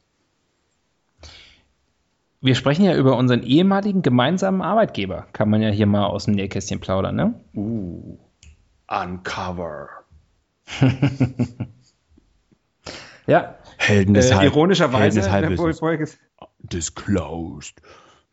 [2.40, 5.26] Wir sprechen ja über unseren ehemaligen gemeinsamen Arbeitgeber.
[5.32, 7.34] Kann man ja hier mal aus dem Nähkästchen plaudern, ne?
[7.54, 8.18] Uh,
[8.86, 9.88] Uncover.
[13.26, 13.56] Ja.
[13.88, 16.18] Helden Äh, des Halb- ironischerweise, Helden des Halbwissens.
[16.58, 17.80] Disclosed.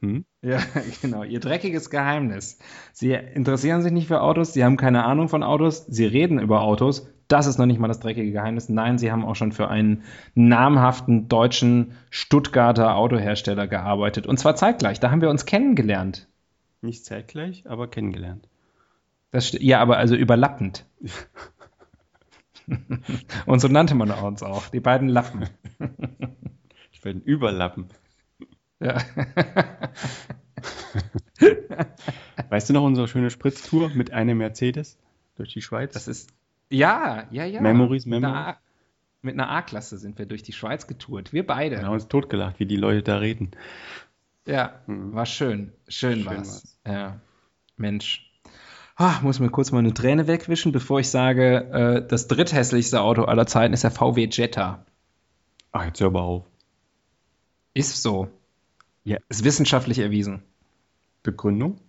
[0.01, 0.25] Hm?
[0.41, 0.59] Ja,
[1.01, 1.23] genau.
[1.23, 2.59] Ihr dreckiges Geheimnis.
[2.91, 6.61] Sie interessieren sich nicht für Autos, sie haben keine Ahnung von Autos, sie reden über
[6.61, 7.07] Autos.
[7.29, 8.67] Das ist noch nicht mal das dreckige Geheimnis.
[8.69, 10.03] Nein, sie haben auch schon für einen
[10.35, 14.27] namhaften deutschen Stuttgarter Autohersteller gearbeitet.
[14.27, 14.99] Und zwar zeitgleich.
[14.99, 16.27] Da haben wir uns kennengelernt.
[16.81, 18.49] Nicht zeitgleich, aber kennengelernt.
[19.31, 20.85] Das ja, aber also überlappend.
[23.45, 25.49] Und so nannte man uns auch, die beiden Lappen.
[26.91, 27.89] Ich werde überlappen.
[28.79, 28.97] Ja.
[32.49, 34.97] Weißt du noch unsere schöne Spritztour mit einem Mercedes
[35.35, 35.93] durch die Schweiz?
[35.93, 36.29] Das ist.
[36.69, 37.61] Ja, ja, ja.
[37.61, 38.55] Memories, Memories.
[39.21, 41.31] Mit einer A-Klasse sind wir durch die Schweiz getourt.
[41.31, 41.77] Wir beide.
[41.77, 43.51] Wir haben uns totgelacht, wie die Leute da reden.
[44.45, 45.13] Ja, Mhm.
[45.13, 45.71] war schön.
[45.87, 46.37] Schön, Schön war's.
[46.37, 46.79] war's.
[46.85, 47.21] Ja.
[47.77, 48.29] Mensch.
[48.95, 53.23] Ah, muss mir kurz mal eine Träne wegwischen, bevor ich sage, äh, das dritthässlichste Auto
[53.23, 54.85] aller Zeiten ist der VW Jetta.
[55.71, 56.43] Ach, jetzt hör aber auf.
[57.73, 58.27] Ist so.
[59.03, 59.17] Ja.
[59.29, 60.43] Ist wissenschaftlich erwiesen.
[61.23, 61.79] Begründung?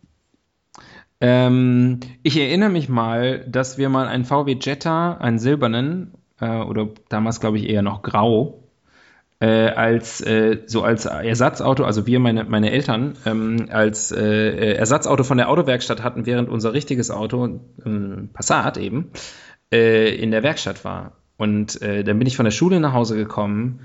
[1.21, 6.89] Ähm, ich erinnere mich mal, dass wir mal einen VW Jetta, einen silbernen, äh, oder
[7.11, 8.64] damals glaube ich eher noch grau,
[9.41, 14.75] äh, als äh, so als Ersatzauto, also wir, meine, meine Eltern, ähm, als äh, äh,
[14.75, 19.11] Ersatzauto von der Autowerkstatt hatten, während unser richtiges Auto, äh, Passat eben,
[19.73, 21.13] äh, in der Werkstatt war.
[21.37, 23.81] Und äh, dann bin ich von der Schule nach Hause gekommen,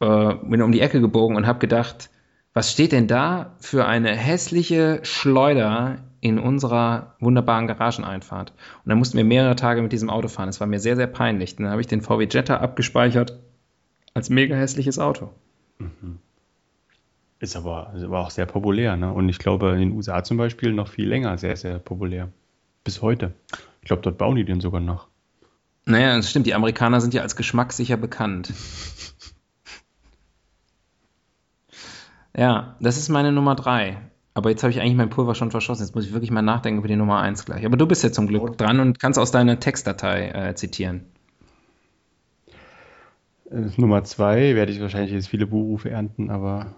[0.00, 2.10] bin um die Ecke gebogen und habe gedacht,
[2.52, 8.50] was steht denn da für eine hässliche Schleuder in unserer wunderbaren Garageneinfahrt?
[8.50, 10.48] Und dann mussten wir mehrere Tage mit diesem Auto fahren.
[10.48, 11.56] Es war mir sehr, sehr peinlich.
[11.56, 13.38] Dann habe ich den VW Jetta abgespeichert
[14.14, 15.30] als mega hässliches Auto.
[17.40, 19.12] Ist aber, ist aber auch sehr populär, ne?
[19.12, 22.30] Und ich glaube, in den USA zum Beispiel noch viel länger sehr, sehr populär.
[22.84, 23.34] Bis heute.
[23.82, 25.08] Ich glaube, dort bauen die den sogar noch.
[25.84, 26.46] Naja, das stimmt.
[26.46, 28.52] Die Amerikaner sind ja als geschmackssicher bekannt.
[32.36, 33.98] ja, das ist meine Nummer drei.
[34.32, 35.82] Aber jetzt habe ich eigentlich mein Pulver schon verschossen.
[35.82, 37.64] Jetzt muss ich wirklich mal nachdenken über die Nummer eins gleich.
[37.66, 41.04] Aber du bist ja zum Glück dran und kannst aus deiner Textdatei äh, zitieren.
[43.50, 46.74] Äh, Nummer zwei werde ich wahrscheinlich jetzt viele Buhrufe ernten, aber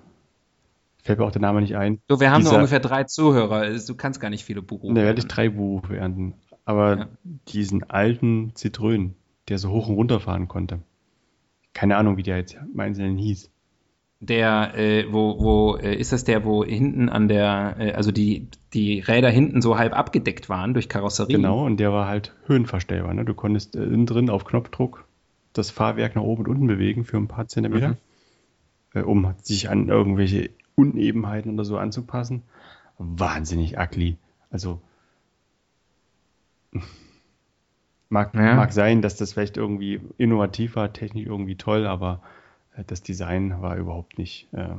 [1.02, 2.00] fällt mir auch der Name nicht ein.
[2.09, 3.70] So, wir haben nur Dieser- ungefähr drei Zuhörer.
[3.87, 4.94] Du kannst gar nicht viele Berufe.
[4.94, 6.35] Da werde ich drei Buhrufe ernten.
[6.64, 7.09] Aber Ja.
[7.48, 9.14] diesen alten Zitrönen,
[9.48, 10.81] der so hoch und runter fahren konnte.
[11.74, 13.50] Keine Ahnung, wie der jetzt im Einzelnen hieß.
[14.18, 18.48] Der, äh, wo, wo, äh, ist das der, wo hinten an der, äh, also die,
[18.72, 21.37] die Räder hinten so halb abgedeckt waren durch Karosserie?
[21.37, 23.12] Genau, und der war halt höhenverstellbar.
[23.12, 23.24] Ne?
[23.26, 25.06] Du konntest äh, innen drin auf Knopfdruck
[25.59, 27.97] das Fahrwerk nach oben und unten bewegen für ein paar Zentimeter, Mhm.
[28.95, 32.42] äh, um sich an irgendwelche Unebenheiten oder so anzupassen.
[32.99, 34.16] Wahnsinnig ugly.
[34.51, 34.81] Also
[38.09, 38.55] Mag, Ja.
[38.55, 42.23] mag sein, dass das vielleicht irgendwie innovativ war, technisch irgendwie toll, aber
[42.77, 44.77] äh, das Design war überhaupt nicht äh,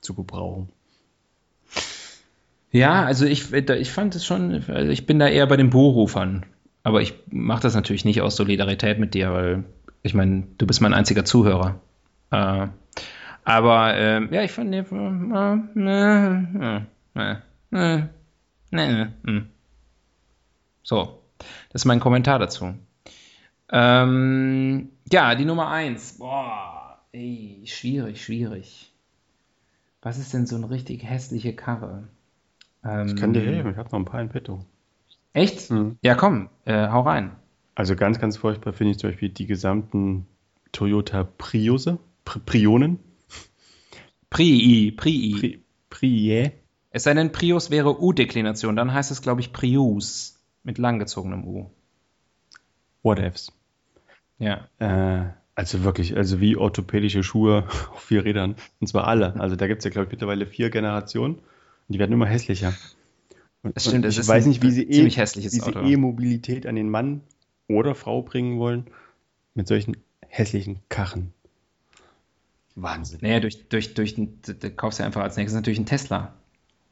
[0.00, 0.68] zu gebrauchen.
[2.72, 6.46] Ja, also ich, ich fand es schon, also ich bin da eher bei den Buchrufern.
[6.82, 9.64] Aber ich mache das natürlich nicht aus Solidarität mit dir, weil
[10.02, 11.80] ich meine, du bist mein einziger Zuhörer.
[12.30, 12.68] Äh,
[13.44, 15.74] aber äh, ja, ich fand den.
[15.76, 16.80] Äh,
[17.20, 17.36] äh,
[17.72, 19.42] äh, äh.
[20.82, 21.22] So,
[21.70, 22.74] das ist mein Kommentar dazu.
[23.70, 26.18] Ähm, ja, die Nummer eins.
[26.18, 28.92] Boah, ey, schwierig, schwierig.
[30.02, 32.08] Was ist denn so eine richtig hässliche Karre?
[32.84, 34.64] Ähm, Ich kann dir helfen, ich habe noch ein paar in petto.
[35.32, 35.70] Echt?
[35.70, 35.96] Mhm.
[36.02, 37.32] Ja, komm, äh, hau rein.
[37.74, 40.26] Also ganz, ganz furchtbar finde ich zum Beispiel die gesamten
[40.72, 42.98] Toyota Priusse, Pri Prionen,
[44.30, 45.32] Prii, Prii.
[45.32, 46.50] Pri Prie,
[46.90, 51.70] Es sei denn, Prius wäre U-Deklination, dann heißt es, glaube ich, Prius mit langgezogenem U.
[53.02, 53.52] whatevs.
[54.38, 54.68] Ja.
[54.78, 58.56] Äh, also wirklich, also wie orthopädische Schuhe auf vier Rädern.
[58.80, 59.38] Und zwar alle.
[59.38, 61.34] Also da gibt es ja, glaube ich, mittlerweile vier Generationen.
[61.34, 61.44] Und
[61.88, 62.72] die werden immer hässlicher.
[63.62, 65.86] Und, Das stimmt, und ich weiß nicht, wie sie ziemlich eh, hässliches wie sie Auto.
[65.86, 67.20] E-Mobilität an den Mann
[67.68, 68.86] oder Frau bringen wollen
[69.54, 69.96] mit solchen
[70.28, 71.32] hässlichen Karren.
[72.74, 73.18] Wahnsinn.
[73.22, 76.34] Naja, durch, durch, durch, den- du du kaufst ja einfach als nächstes natürlich einen Tesla.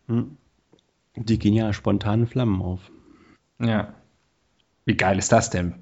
[0.09, 0.37] Hm.
[1.17, 2.81] Die gehen ja spontan Flammen auf.
[3.59, 3.95] Ja.
[4.85, 5.75] Wie geil ist das denn?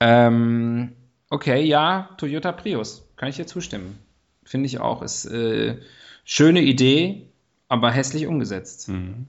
[0.00, 0.92] Ähm,
[1.30, 3.08] okay, ja, Toyota Prius.
[3.16, 3.98] Kann ich dir zustimmen.
[4.44, 5.02] Finde ich auch.
[5.02, 5.80] Ist äh,
[6.24, 7.28] schöne Idee,
[7.68, 8.88] aber hässlich umgesetzt.
[8.88, 9.28] Mhm.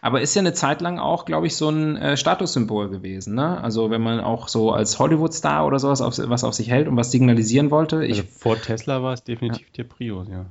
[0.00, 3.34] Aber ist ja eine Zeit lang auch, glaube ich, so ein äh, Statussymbol gewesen.
[3.34, 3.60] Ne?
[3.62, 6.96] Also wenn man auch so als Hollywood-Star oder sowas auf, was auf sich hält und
[6.96, 8.04] was signalisieren wollte.
[8.04, 10.46] Ich, Also vor Tesla war es definitiv der Prius, ja.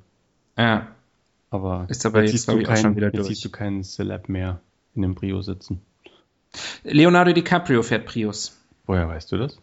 [0.57, 0.87] ja,
[1.49, 3.27] Aber Ist aber jetzt, siehst, glaub du ich, auch schon keinen, wieder jetzt durch.
[3.27, 4.59] siehst du keinen Celeb mehr
[4.95, 5.81] in dem Prius sitzen.
[6.83, 8.59] Leonardo DiCaprio fährt Prius.
[8.85, 9.57] Woher weißt du das?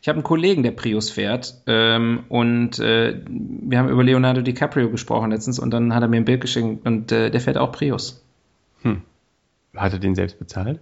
[0.00, 4.90] Ich habe einen Kollegen, der Prius fährt ähm, und äh, wir haben über Leonardo DiCaprio
[4.90, 7.72] gesprochen letztens und dann hat er mir ein Bild geschickt und äh, der fährt auch
[7.72, 8.25] Prius.
[9.74, 10.80] Hat er den selbst bezahlt?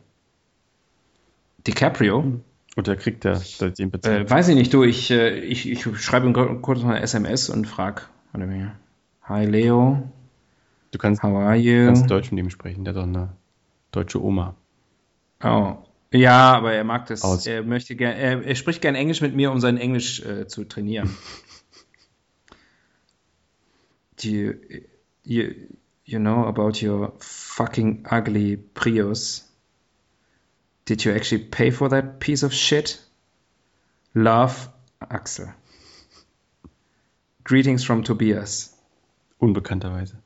[1.67, 2.41] DiCaprio?
[2.77, 3.41] Oder kriegt er
[3.79, 4.27] den bezahlt?
[4.27, 7.03] Äh, weiß ich nicht, du, ich, äh, ich, ich schreibe ihm kur- kurz mal eine
[7.03, 8.77] SMS und frag, warte mal.
[9.23, 10.11] Hi Leo,
[10.91, 11.87] du kannst, how are you?
[11.87, 13.31] kannst Deutsch mit ihm sprechen, der hat doch eine
[13.93, 14.55] deutsche Oma.
[15.43, 15.77] Oh.
[16.13, 17.23] Ja, aber er mag das.
[17.23, 17.45] Aus.
[17.47, 20.63] Er möchte gern, er, er spricht gern Englisch mit mir, um sein Englisch äh, zu
[20.65, 21.11] trainieren.
[24.23, 24.55] Do you,
[25.25, 25.51] you,
[26.05, 29.43] you know about your fucking ugly Prius?
[30.85, 33.01] Did you actually pay for that piece of shit?
[34.15, 34.69] Love,
[35.01, 35.53] Axel.
[37.43, 38.75] Greetings from Tobias.
[39.41, 40.17] Unbekannterweise.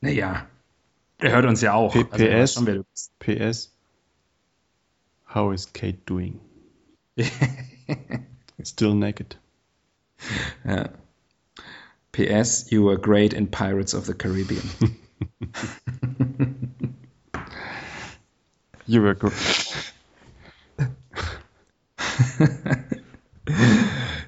[0.00, 0.46] Naja,
[1.18, 1.94] er hört uns ja auch.
[1.94, 3.18] Also wer du bist.
[3.18, 3.72] PS.
[5.24, 6.40] How is Kate doing?
[8.62, 9.36] Still naked.
[10.64, 10.90] Ja.
[12.14, 14.68] PS, you were great in Pirates of the Caribbean.
[18.86, 19.32] You were good.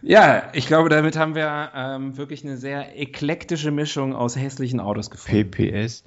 [0.02, 5.10] ja, ich glaube, damit haben wir ähm, wirklich eine sehr eklektische Mischung aus hässlichen Autos
[5.10, 5.50] gefunden.
[5.50, 6.04] PPS.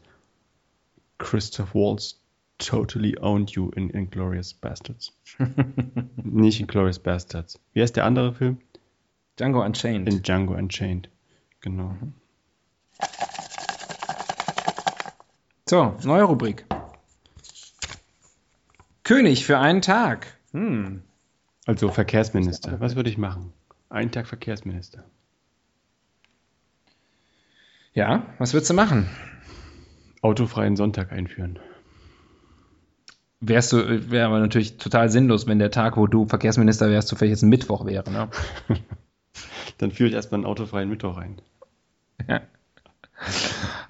[1.20, 2.20] Christoph Waltz
[2.58, 5.14] totally owned you in Inglourious Bastards.
[6.24, 7.60] Nicht Inglourious Bastards.
[7.74, 8.58] Wie heißt der andere Film?
[9.38, 10.12] Django Unchained.
[10.12, 11.08] In Django Unchained.
[11.62, 11.96] Genau.
[15.68, 16.66] So, neue Rubrik.
[19.04, 20.38] König für einen Tag.
[20.52, 21.04] Hm.
[21.66, 22.80] Also Verkehrsminister.
[22.80, 23.54] Was würde ich machen?
[23.90, 25.04] Einen Tag Verkehrsminister.
[27.94, 29.10] Ja, was würdest du machen?
[30.22, 31.60] Autofreien Sonntag einführen.
[33.42, 37.32] Wärst du, wäre aber natürlich total sinnlos, wenn der Tag, wo du Verkehrsminister wärst, zufällig
[37.32, 38.10] jetzt ein Mittwoch wäre.
[38.12, 38.30] Ne?
[39.80, 41.42] Dann führe ich erstmal einen autofreien Mittwoch rein.
[42.28, 42.42] Ja.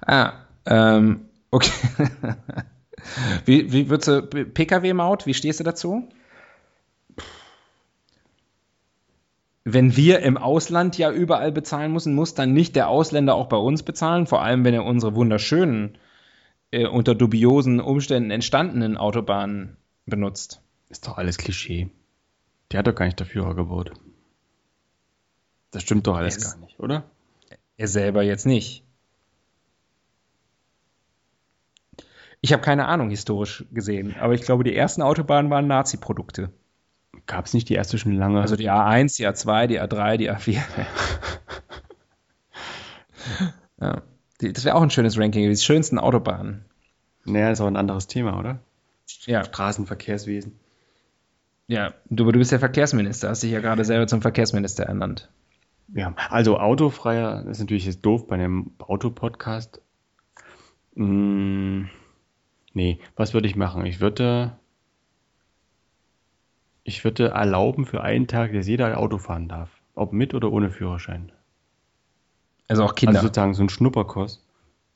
[0.06, 0.32] Ah,
[0.66, 1.72] ähm, okay.
[3.44, 6.08] wie, wie würdest du, Pkw-Maut, wie stehst du dazu?
[9.64, 13.56] Wenn wir im Ausland ja überall bezahlen müssen, muss dann nicht der Ausländer auch bei
[13.56, 15.98] uns bezahlen, vor allem wenn er unsere wunderschönen,
[16.70, 19.76] äh, unter dubiosen Umständen entstandenen Autobahnen
[20.06, 20.62] benutzt.
[20.88, 21.90] Ist doch alles Klischee.
[22.70, 23.92] Der hat doch gar nicht der Führergebot.
[25.70, 27.04] Das stimmt doch alles Es- gar nicht, oder?
[27.76, 28.84] Er selber jetzt nicht.
[32.42, 36.50] Ich habe keine Ahnung historisch gesehen, aber ich glaube, die ersten Autobahnen waren Nazi-Produkte.
[37.26, 38.40] Gab es nicht die erste schon lange?
[38.40, 40.60] Also die A1, die A2, die A3, die A4.
[43.80, 44.02] ja.
[44.40, 46.64] Das wäre auch ein schönes Ranking, die schönsten Autobahnen.
[47.24, 48.58] naja, ist aber ein anderes Thema, oder?
[49.26, 49.44] ja.
[49.44, 50.58] Straßenverkehrswesen.
[51.66, 55.30] Ja, du, du bist der Verkehrsminister, hast dich ja gerade selber zum Verkehrsminister ernannt.
[55.94, 59.80] Ja, also autofreier ist natürlich jetzt doof bei einem Autopodcast.
[60.94, 61.88] Hm,
[62.72, 63.84] nee, was würde ich machen?
[63.86, 64.58] Ich würde,
[66.84, 69.70] ich würde erlauben für einen Tag, dass jeder Auto fahren darf.
[69.94, 71.32] Ob mit oder ohne Führerschein.
[72.68, 73.18] Also auch Kinder.
[73.18, 74.46] Also sozusagen so ein Schnupperkurs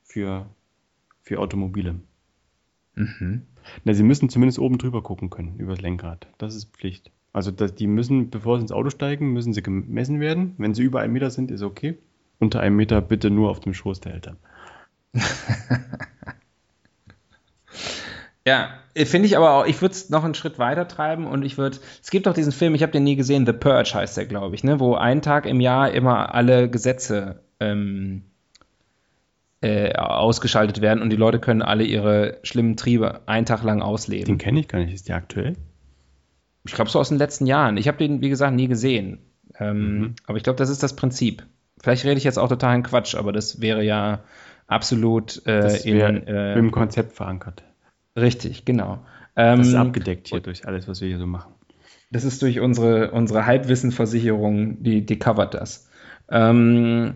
[0.04, 0.46] für,
[1.22, 1.96] für Automobile.
[2.94, 3.46] Mhm.
[3.82, 6.28] Na, sie müssen zumindest oben drüber gucken können, übers Lenkrad.
[6.38, 7.10] Das ist Pflicht.
[7.34, 10.54] Also das, die müssen, bevor sie ins Auto steigen, müssen sie gemessen werden.
[10.56, 11.98] Wenn sie über einen Meter sind, ist okay.
[12.38, 14.36] Unter einem Meter bitte nur auf dem Schoß der Eltern.
[18.46, 21.58] ja, finde ich aber auch, ich würde es noch einen Schritt weiter treiben und ich
[21.58, 24.26] würde, es gibt doch diesen Film, ich habe den nie gesehen, The Purge heißt der,
[24.26, 28.22] glaube ich, ne, wo ein Tag im Jahr immer alle Gesetze ähm,
[29.60, 34.26] äh, ausgeschaltet werden und die Leute können alle ihre schlimmen Triebe einen Tag lang ausleben.
[34.26, 34.94] Den kenne ich gar nicht.
[34.94, 35.56] Ist der aktuell?
[36.64, 37.76] Ich glaube, so aus den letzten Jahren.
[37.76, 39.18] Ich habe den, wie gesagt, nie gesehen.
[39.58, 40.14] Ähm, mhm.
[40.26, 41.44] Aber ich glaube, das ist das Prinzip.
[41.80, 44.24] Vielleicht rede ich jetzt auch totalen Quatsch, aber das wäre ja
[44.66, 47.62] absolut äh, in, äh, im Konzept verankert.
[48.16, 49.04] Richtig, genau.
[49.36, 51.52] Ähm, das ist abgedeckt hier durch alles, was wir hier so machen.
[52.10, 55.90] Das ist durch unsere, unsere Halbwissenversicherung, die, die covert das.
[56.30, 57.14] Ähm,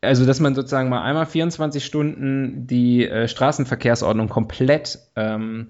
[0.00, 5.68] also dass man sozusagen mal einmal 24 Stunden die äh, Straßenverkehrsordnung komplett ähm,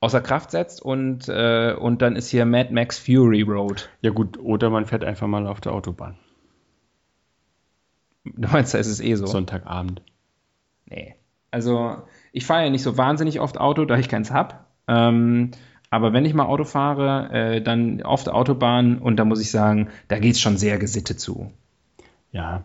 [0.00, 3.90] außer Kraft setzt und, äh, und dann ist hier Mad Max Fury Road.
[4.00, 6.16] Ja gut, oder man fährt einfach mal auf der Autobahn.
[8.24, 9.26] Du meinst, da ist es eh so?
[9.26, 10.02] Sonntagabend.
[10.86, 11.14] Nee.
[11.50, 11.96] Also
[12.32, 14.66] ich fahre ja nicht so wahnsinnig oft Auto, da ich keins hab.
[14.88, 15.50] Ähm,
[15.90, 19.50] aber wenn ich mal Auto fahre, äh, dann auf der Autobahn und da muss ich
[19.50, 21.52] sagen, da geht es schon sehr gesittet zu.
[22.32, 22.64] Ja,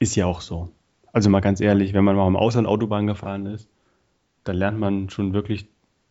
[0.00, 0.70] ist ja auch so.
[1.12, 3.68] Also mal ganz ehrlich, wenn man mal im Ausland Autobahn gefahren ist,
[4.44, 5.68] dann lernt man schon wirklich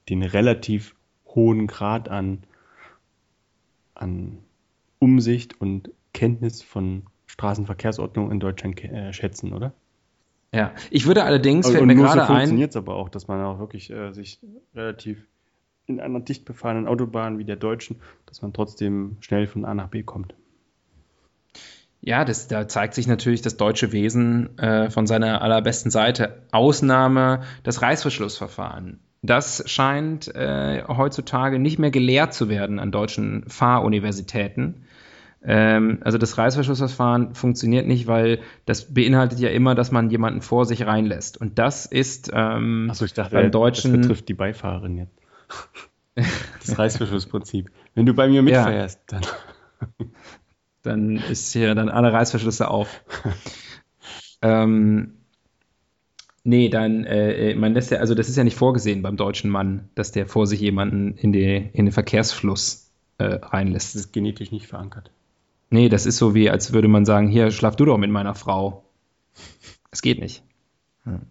[0.10, 2.44] den relativ hohen Grad an,
[3.94, 4.40] an
[5.00, 9.74] Umsicht und Kenntnis von Straßenverkehrsordnung in Deutschland äh, schätzen, oder?
[10.54, 13.60] Ja, ich würde allerdings, fällt mir gerade so funktioniert es aber auch, dass man auch
[13.60, 14.40] wirklich äh, sich
[14.74, 15.28] relativ
[15.86, 19.88] in einer dicht befahrenen Autobahn wie der deutschen, dass man trotzdem schnell von A nach
[19.90, 20.36] B kommt.
[22.02, 26.44] Ja, das, da zeigt sich natürlich das deutsche Wesen äh, von seiner allerbesten Seite.
[26.52, 29.00] Ausnahme das Reißverschlussverfahren.
[29.22, 34.86] Das scheint äh, heutzutage nicht mehr gelehrt zu werden an deutschen Fahruniversitäten.
[35.44, 40.66] Ähm, also das Reißverschlussverfahren funktioniert nicht, weil das beinhaltet ja immer, dass man jemanden vor
[40.66, 41.38] sich reinlässt.
[41.38, 45.18] Und das ist ähm, Achso, ich dachte, beim Deutschen, das betrifft die Beifahrerin jetzt.
[46.66, 47.70] Das Reißverschlussprinzip.
[47.94, 49.20] Wenn du bei mir mitfährst, ja.
[49.20, 50.10] dann
[50.88, 53.04] dann ist hier dann alle Reißverschlüsse auf.
[54.42, 55.17] ähm,
[56.48, 59.90] nee, dann, äh, man lässt ja, also das ist ja nicht vorgesehen beim deutschen Mann,
[59.96, 63.94] dass der vor sich jemanden in, die, in den Verkehrsfluss äh, reinlässt.
[63.94, 65.12] Das ist genetisch nicht verankert.
[65.70, 68.34] Nee, das ist so wie, als würde man sagen, hier, schlaf du doch mit meiner
[68.34, 68.86] Frau.
[69.92, 70.42] Es geht nicht.
[71.04, 71.22] Hm.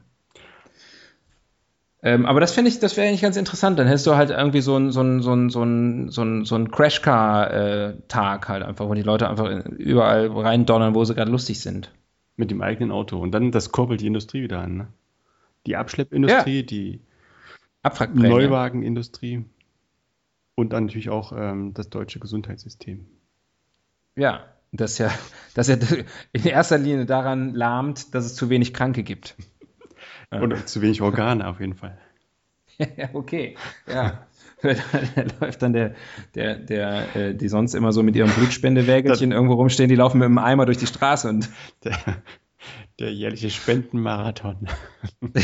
[2.03, 3.79] Ähm, aber das finde ich, das wäre eigentlich ganz interessant.
[3.79, 6.45] Dann hättest du halt irgendwie so einen so ein, so ein, so ein, so ein,
[6.45, 11.61] so ein Crashcar-Tag halt einfach, wo die Leute einfach überall reindonnern, wo sie gerade lustig
[11.61, 11.91] sind.
[12.37, 13.19] Mit dem eigenen Auto.
[13.19, 14.89] Und dann, das kurbelt die Industrie wieder an, ne?
[15.67, 16.63] Die Abschleppindustrie, ja.
[16.63, 17.01] die
[18.15, 19.45] Neuwagenindustrie
[20.57, 23.07] und dann natürlich auch ähm, das deutsche Gesundheitssystem.
[24.17, 25.11] Ja, das ja,
[25.55, 25.77] das ja
[26.33, 29.37] in erster Linie daran lahmt, dass es zu wenig Kranke gibt.
[30.31, 31.99] Oder zu wenig Organe auf jeden Fall.
[32.79, 33.57] ja, okay.
[33.87, 34.27] Ja.
[34.63, 35.95] da läuft dann der,
[36.35, 40.27] der, der, äh, die sonst immer so mit ihrem Blutspendewägelchen irgendwo rumstehen, die laufen mit
[40.27, 41.51] einem Eimer durch die Straße und.
[41.85, 41.95] Der,
[42.99, 44.69] der jährliche Spendenmarathon.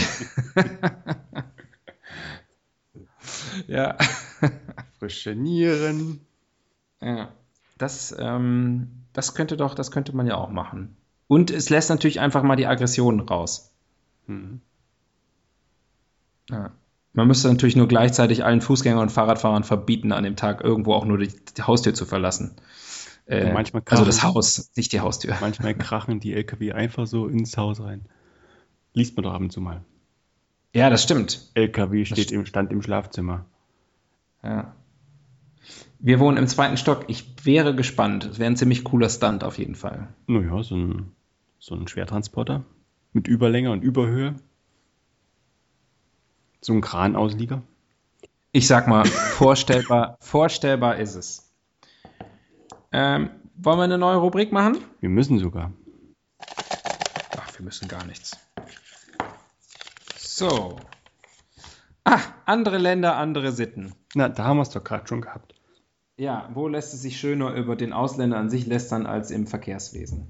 [3.66, 3.96] ja.
[4.98, 6.20] Frische Nieren.
[7.00, 7.32] Ja.
[7.78, 10.96] Das, ähm, das könnte doch, das könnte man ja auch machen.
[11.26, 13.72] Und es lässt natürlich einfach mal die Aggressionen raus.
[14.26, 14.60] Mhm.
[16.48, 16.72] Ja.
[17.14, 21.04] Man müsste natürlich nur gleichzeitig allen Fußgängern und Fahrradfahrern verbieten, an dem Tag irgendwo auch
[21.04, 22.56] nur die, die Haustür zu verlassen.
[23.26, 25.36] Äh, manchmal also das Haus, nicht die Haustür.
[25.40, 28.02] Manchmal krachen die LKW einfach so ins Haus rein.
[28.94, 29.82] Liest man doch ab und zu mal.
[30.74, 31.50] Ja, das stimmt.
[31.54, 33.44] LKW steht st im Stand im Schlafzimmer.
[34.42, 34.74] Ja.
[35.98, 37.04] Wir wohnen im zweiten Stock.
[37.08, 38.24] Ich wäre gespannt.
[38.24, 40.08] Es wäre ein ziemlich cooler Stunt auf jeden Fall.
[40.26, 41.12] Naja, so ein,
[41.58, 42.64] so ein Schwertransporter
[43.12, 44.34] mit Überlänge und Überhöhe.
[46.60, 47.62] So ein Kranauslieger?
[48.52, 51.51] Ich sag mal, vorstellbar, vorstellbar ist es.
[52.92, 54.78] Ähm, wollen wir eine neue Rubrik machen?
[55.00, 55.72] Wir müssen sogar.
[57.36, 58.36] Ach, wir müssen gar nichts.
[60.18, 60.76] So.
[62.04, 63.94] Ah, andere Länder, andere Sitten.
[64.14, 65.54] Na, da haben wir es doch gerade schon gehabt.
[66.16, 70.26] Ja, wo lässt es sich schöner über den Ausländer an sich lästern als im Verkehrswesen?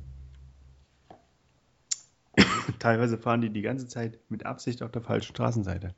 [2.78, 5.94] Teilweise fahren die die ganze Zeit mit Absicht auf der falschen Straßenseite.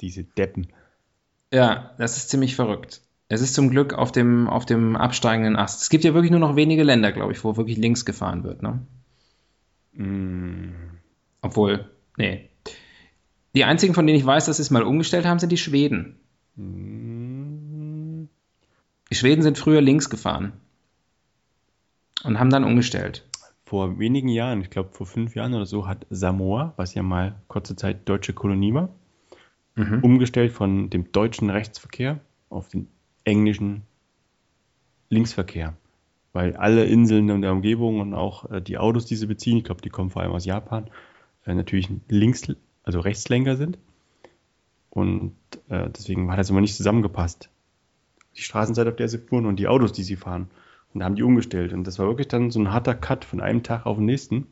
[0.00, 0.68] Diese Deppen.
[1.52, 3.00] Ja, das ist ziemlich verrückt.
[3.28, 5.82] Es ist zum Glück auf dem, auf dem absteigenden Ast.
[5.82, 8.62] Es gibt ja wirklich nur noch wenige Länder, glaube ich, wo wirklich links gefahren wird,
[8.62, 8.80] ne?
[9.94, 10.74] Mm.
[11.40, 12.50] Obwohl, nee.
[13.54, 16.18] Die einzigen, von denen ich weiß, dass sie es mal umgestellt haben, sind die Schweden.
[16.56, 18.28] Mm.
[19.10, 20.52] Die Schweden sind früher links gefahren
[22.24, 23.26] und haben dann umgestellt.
[23.64, 27.36] Vor wenigen Jahren, ich glaube vor fünf Jahren oder so, hat Samoa, was ja mal
[27.48, 28.90] kurze Zeit deutsche Kolonie war,
[29.76, 30.00] Mhm.
[30.04, 32.88] umgestellt von dem deutschen Rechtsverkehr auf den
[33.24, 33.82] englischen
[35.08, 35.74] Linksverkehr.
[36.32, 39.64] Weil alle Inseln in der Umgebung und auch äh, die Autos, die sie beziehen, ich
[39.64, 40.90] glaube, die kommen vor allem aus Japan,
[41.46, 42.42] äh, natürlich links,
[42.82, 43.78] also Rechtslenker sind.
[44.90, 45.34] Und
[45.68, 47.50] äh, deswegen hat das immer nicht zusammengepasst.
[48.36, 50.50] Die Straßenseite, auf der sie fuhren und die Autos, die sie fahren.
[50.92, 51.72] Und da haben die umgestellt.
[51.72, 54.46] Und das war wirklich dann so ein harter Cut von einem Tag auf den nächsten.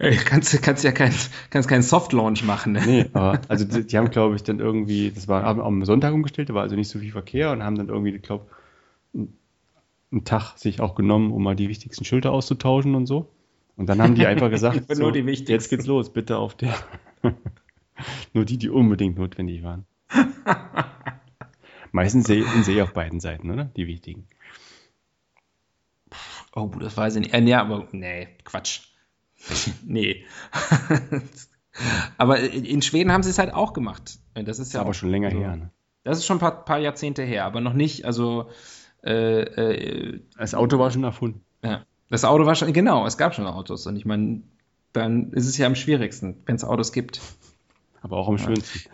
[0.00, 1.14] Ey, kannst, kannst ja keinen
[1.50, 2.72] kannst keinen Soft-Launch machen.
[2.72, 2.82] Ne?
[2.86, 6.14] Nee, aber also die, die haben, glaube ich, dann irgendwie, das war am, am Sonntag
[6.14, 8.46] umgestellt, da war also nicht so viel Verkehr und haben dann irgendwie, ich glaube,
[9.12, 13.28] einen Tag sich auch genommen, um mal die wichtigsten Schilder auszutauschen und so.
[13.76, 16.74] Und dann haben die einfach gesagt, Nur so, jetzt geht's los, bitte auf der.
[18.32, 19.84] Nur die, die unbedingt notwendig waren.
[21.92, 23.64] Meistens sehe seh auf beiden Seiten, oder?
[23.64, 24.26] Die wichtigen.
[26.54, 27.34] Oh, das weiß ich nicht.
[27.34, 28.89] Äh, nee, aber nee, Quatsch.
[29.86, 30.24] nee.
[32.18, 34.18] aber in Schweden haben sie es halt auch gemacht.
[34.34, 35.56] Das ist ja aber auch, schon länger also, her.
[35.56, 35.70] Ne?
[36.04, 38.50] Das ist schon ein paar, paar Jahrzehnte her, aber noch nicht, also
[39.04, 41.42] äh, äh, Das Auto war schon erfunden.
[41.62, 41.84] ja.
[42.08, 43.86] Das Auto war schon, genau, es gab schon Autos.
[43.86, 44.42] Und ich meine,
[44.92, 47.20] dann ist es ja am schwierigsten, wenn es Autos gibt.
[48.02, 48.90] Aber auch am schönsten.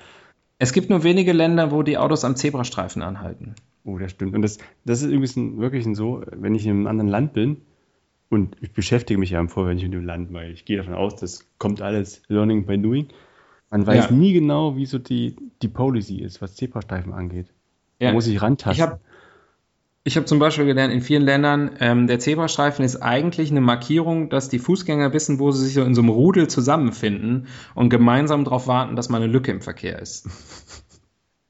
[0.58, 3.54] Es gibt nur wenige Länder, wo die Autos am Zebrastreifen anhalten.
[3.84, 4.34] Oh, das stimmt.
[4.34, 7.32] Und das, das ist irgendwie ein, wirklich ein so, wenn ich in einem anderen Land
[7.32, 7.62] bin
[8.28, 10.94] und ich beschäftige mich ja im Vorfeld nicht mit dem Land, weil ich gehe davon
[10.94, 13.08] aus, das kommt alles Learning by Doing.
[13.70, 14.10] Man weiß Ja.
[14.12, 17.46] nie genau, wie so die, die Policy ist, was Zebrastreifen angeht.
[17.98, 18.08] Ja.
[18.08, 18.72] Da muss ich rantasten.
[18.72, 19.00] Ich habe
[20.04, 24.28] ich hab zum Beispiel gelernt, in vielen Ländern, ähm, der Zebrastreifen ist eigentlich eine Markierung,
[24.28, 28.44] dass die Fußgänger wissen, wo sie sich so in so einem Rudel zusammenfinden und gemeinsam
[28.44, 30.28] darauf warten, dass mal eine Lücke im Verkehr ist.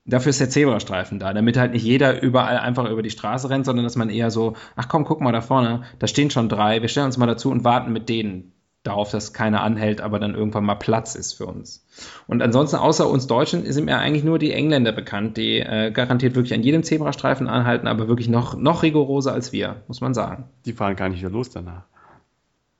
[0.06, 3.66] Dafür ist der Zebrastreifen da, damit halt nicht jeder überall einfach über die Straße rennt,
[3.66, 6.80] sondern dass man eher so, ach komm, guck mal da vorne, da stehen schon drei,
[6.80, 8.52] wir stellen uns mal dazu und warten mit denen
[8.86, 11.84] darauf, dass keiner anhält, aber dann irgendwann mal Platz ist für uns.
[12.26, 16.34] Und ansonsten, außer uns Deutschen, sind mir eigentlich nur die Engländer bekannt, die äh, garantiert
[16.34, 20.44] wirklich an jedem Zebrastreifen anhalten, aber wirklich noch, noch rigoroser als wir, muss man sagen.
[20.64, 21.82] Die fahren gar nicht wieder los danach.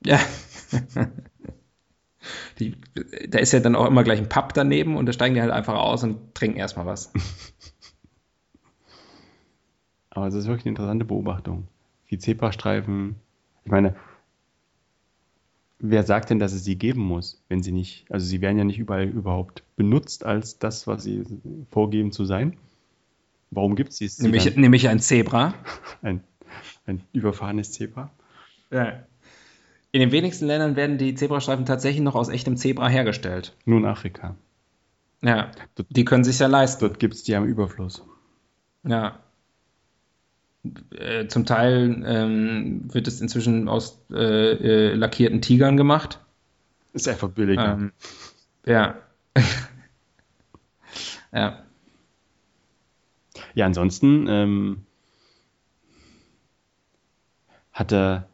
[0.05, 0.19] Ja.
[2.59, 2.77] Die,
[3.29, 5.51] da ist ja dann auch immer gleich ein Pub daneben und da steigen die halt
[5.51, 7.13] einfach aus und trinken erstmal was.
[10.11, 11.69] Aber es ist wirklich eine interessante Beobachtung.
[12.11, 13.17] Die Zebrastreifen,
[13.65, 13.95] ich meine,
[15.79, 18.65] wer sagt denn, dass es sie geben muss, wenn sie nicht, also sie werden ja
[18.65, 21.25] nicht überall überhaupt benutzt als das, was sie
[21.71, 22.57] vorgeben zu sein.
[23.51, 24.23] Warum gibt es sie?
[24.23, 25.55] Nämlich, nämlich ein Zebra.
[26.03, 26.23] Ein,
[26.87, 28.11] ein überfahrenes Zebra?
[28.71, 29.05] Ja.
[29.97, 33.57] In den wenigsten Ländern werden die Zebrastreifen tatsächlich noch aus echtem Zebra hergestellt.
[33.65, 34.37] Nur in Afrika.
[35.23, 35.51] Ja,
[35.89, 36.81] die können sich ja leisten.
[36.81, 38.05] Dort gibt es die am Überfluss.
[38.83, 39.21] Ja.
[40.91, 46.21] Äh, zum Teil ähm, wird es inzwischen aus äh, äh, lackierten Tigern gemacht.
[46.93, 47.73] Ist einfach billiger.
[47.73, 47.93] Ähm,
[48.67, 48.97] ja.
[51.33, 51.63] ja.
[53.55, 54.85] Ja, ansonsten ähm,
[57.73, 58.27] hatte,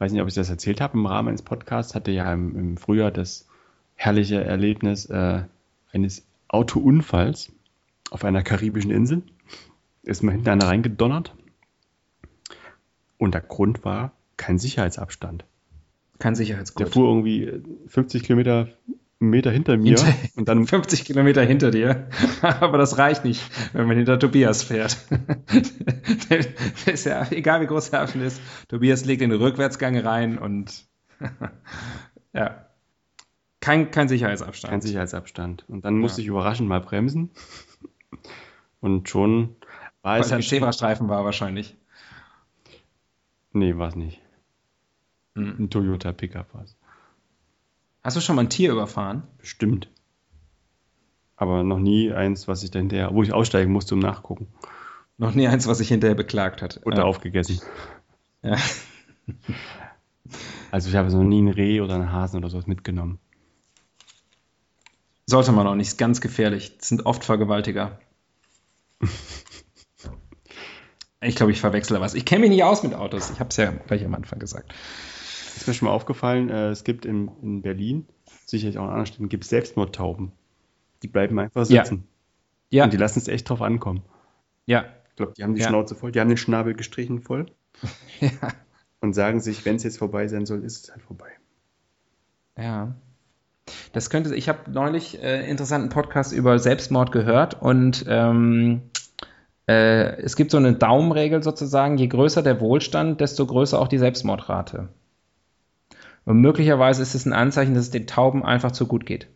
[0.00, 2.76] weiß nicht, ob ich das erzählt habe, im Rahmen eines Podcasts hatte ja im, im
[2.76, 3.46] Frühjahr das
[3.94, 5.42] herrliche Erlebnis äh,
[5.92, 7.52] eines Autounfalls
[8.10, 9.22] auf einer karibischen Insel.
[10.02, 11.34] Ist mal hinten einer reingedonnert.
[13.18, 15.44] Und der Grund war kein Sicherheitsabstand.
[16.18, 16.92] Kein Der Sicherheitsgurt.
[16.92, 18.68] fuhr irgendwie äh, 50 Kilometer
[19.20, 22.08] Meter hinter mir Hinter- und dann 50 Kilometer hinter dir.
[22.42, 23.42] Aber das reicht nicht,
[23.74, 24.96] wenn man hinter Tobias fährt.
[26.86, 28.40] ist ja egal, wie groß der Abstand ist.
[28.68, 30.86] Tobias legt in den Rückwärtsgang rein und
[32.32, 32.66] ja.
[33.60, 34.70] Kein, kein Sicherheitsabstand.
[34.70, 35.68] Kein Sicherheitsabstand.
[35.68, 37.30] Und dann musste ich überraschend mal bremsen.
[38.80, 39.56] Und schon
[40.00, 40.28] war Weil es.
[40.28, 41.76] es ein Zebrastreifen war wahrscheinlich.
[43.52, 44.22] Nee, war es nicht.
[45.34, 45.56] Hm.
[45.58, 46.74] Ein Toyota Pickup war es.
[48.02, 49.22] Hast du schon mal ein Tier überfahren?
[49.38, 49.90] Bestimmt.
[51.36, 54.48] Aber noch nie eins, was ich dann hinterher, wo ich aussteigen musste, um nachgucken.
[55.16, 56.80] Noch nie eins, was sich hinterher beklagt hat.
[56.84, 57.04] Oder ja.
[57.04, 57.60] aufgegessen.
[58.42, 58.56] Ja.
[60.72, 63.18] Also ich habe noch nie ein Reh oder einen Hasen oder sowas mitgenommen.
[65.26, 66.78] Sollte man auch nicht, ist ganz gefährlich.
[66.78, 67.98] Das sind oft Vergewaltiger.
[71.20, 72.14] ich glaube, ich verwechsle was.
[72.14, 73.30] Ich kenne mich nicht aus mit Autos.
[73.30, 74.72] Ich habe es ja gleich am Anfang gesagt.
[75.56, 78.06] Ist mir schon mal aufgefallen, äh, es gibt in, in Berlin,
[78.46, 80.32] sicherlich auch in anderen Städten, gibt es Selbstmordtauben.
[81.02, 82.06] Die bleiben einfach sitzen.
[82.70, 84.02] Ja, Und die lassen es echt drauf ankommen.
[84.66, 85.68] ja, Ich glaube, die haben die Ja.
[85.68, 87.46] Schnauze voll, die haben den Schnabel gestrichen voll
[88.20, 88.30] ja,
[89.00, 91.30] und sagen sich, wenn es jetzt vorbei sein soll, ist es halt vorbei.
[92.58, 92.94] ja.
[93.92, 98.82] Das könnte, ich habe neulich äh, interessanten Podcast über Selbstmord gehört und ähm,
[99.68, 103.98] äh, es gibt so eine Daumenregel sozusagen, je größer der Wohlstand, desto größer auch die
[103.98, 104.88] Selbstmordrate.
[106.24, 109.26] Und möglicherweise ist es ein Anzeichen, dass es den Tauben einfach zu gut geht.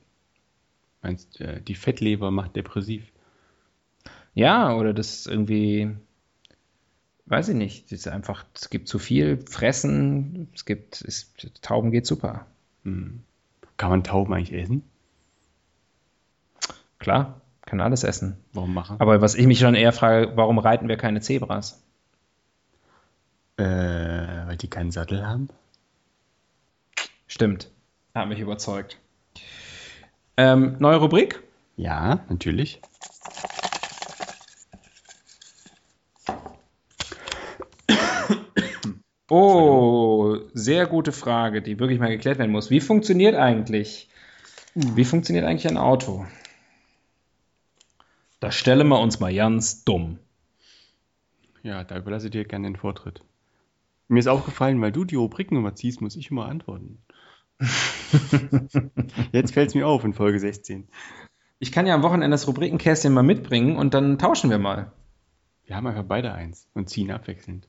[1.03, 3.11] Meinst äh, die Fettleber macht depressiv.
[4.35, 5.97] Ja, oder das irgendwie,
[7.27, 11.33] weiß ich nicht, es ist einfach, es gibt zu viel Fressen, es gibt, es,
[11.63, 12.47] Tauben geht super.
[12.85, 13.23] Hm.
[13.77, 14.83] Kann man Tauben eigentlich essen?
[16.99, 18.39] Klar, kann alles essen.
[18.53, 18.97] Warum machen?
[18.99, 21.83] Aber was ich mich schon eher frage, warum reiten wir keine Zebras?
[23.57, 25.49] Äh, weil die keinen Sattel haben?
[27.27, 27.71] Stimmt,
[28.15, 28.99] hat mich überzeugt.
[30.37, 31.43] Ähm, neue Rubrik?
[31.77, 32.81] Ja, natürlich.
[39.31, 42.71] Oh, sehr gute Frage, die wirklich mal geklärt werden muss.
[42.71, 44.09] Wie funktioniert eigentlich,
[44.75, 46.27] wie funktioniert eigentlich ein Auto?
[48.39, 50.19] Da stellen wir uns mal ganz dumm.
[51.63, 53.23] Ja, da überlasse ich dir gerne den Vortritt.
[54.07, 56.99] Mir ist aufgefallen, weil du die Rubriken immer ziehst, muss ich immer antworten.
[59.33, 60.89] Jetzt fällt es mir auf in Folge 16.
[61.59, 64.93] Ich kann ja am Wochenende das Rubrikenkästchen mal mitbringen und dann tauschen wir mal.
[65.67, 67.69] Wir haben einfach beide eins und ziehen abwechselnd.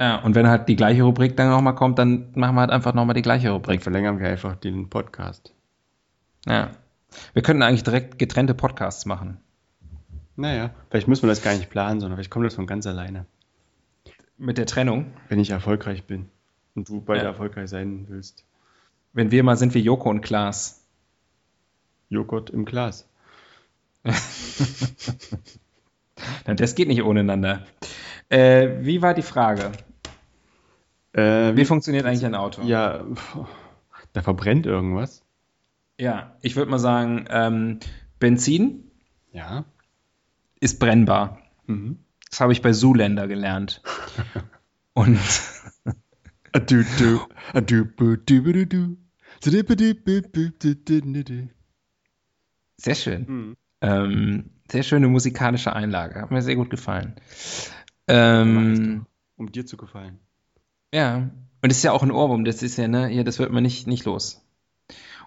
[0.00, 2.94] Ja, und wenn halt die gleiche Rubrik dann nochmal kommt, dann machen wir halt einfach
[2.94, 3.82] nochmal die gleiche Dann Rubrik.
[3.82, 5.54] verlängern wir einfach den Podcast.
[6.46, 6.70] Ja.
[7.34, 9.38] Wir könnten eigentlich direkt getrennte Podcasts machen.
[10.36, 13.26] Naja, vielleicht müssen wir das gar nicht planen, sondern vielleicht kommt das von ganz alleine.
[14.38, 15.12] Mit der Trennung.
[15.28, 16.30] Wenn ich erfolgreich bin
[16.74, 17.28] und du beide Ja.
[17.28, 18.44] erfolgreich sein willst.
[19.12, 20.84] Wenn wir mal sind wie Joko und Klaas.
[22.08, 23.06] Joghurt im Glas.
[26.44, 27.64] Das geht nicht ohne einander.
[28.28, 29.72] Äh, wie war die Frage?
[31.12, 32.62] Äh, Wie funktioniert eigentlich ein Auto?
[32.62, 33.04] ja,
[34.12, 35.22] da verbrennt irgendwas.
[35.98, 37.80] Ja, ich würde mal sagen, ähm,
[38.18, 38.90] Benzin
[39.32, 39.64] Ja.
[40.60, 41.38] ist brennbar.
[41.66, 41.98] Mhm.
[42.30, 43.82] Das habe ich bei Zoolander gelernt.
[44.92, 45.18] Und
[46.52, 47.20] du, du,
[47.54, 48.96] du, du.
[49.42, 51.48] Du, du, du,
[52.76, 53.26] sehr schön.
[53.26, 53.56] Mhm.
[53.82, 56.20] Ähm, sehr schöne musikalische Einlage.
[56.20, 57.14] Hat mir sehr gut gefallen.
[58.08, 60.18] Ähm, Um dir zu gefallen.
[60.92, 61.30] ja,
[61.62, 62.44] und das ist ja auch ein Ohrwurm.
[62.44, 64.42] Das ist ja, ne, hier, das wird man nicht, nicht los.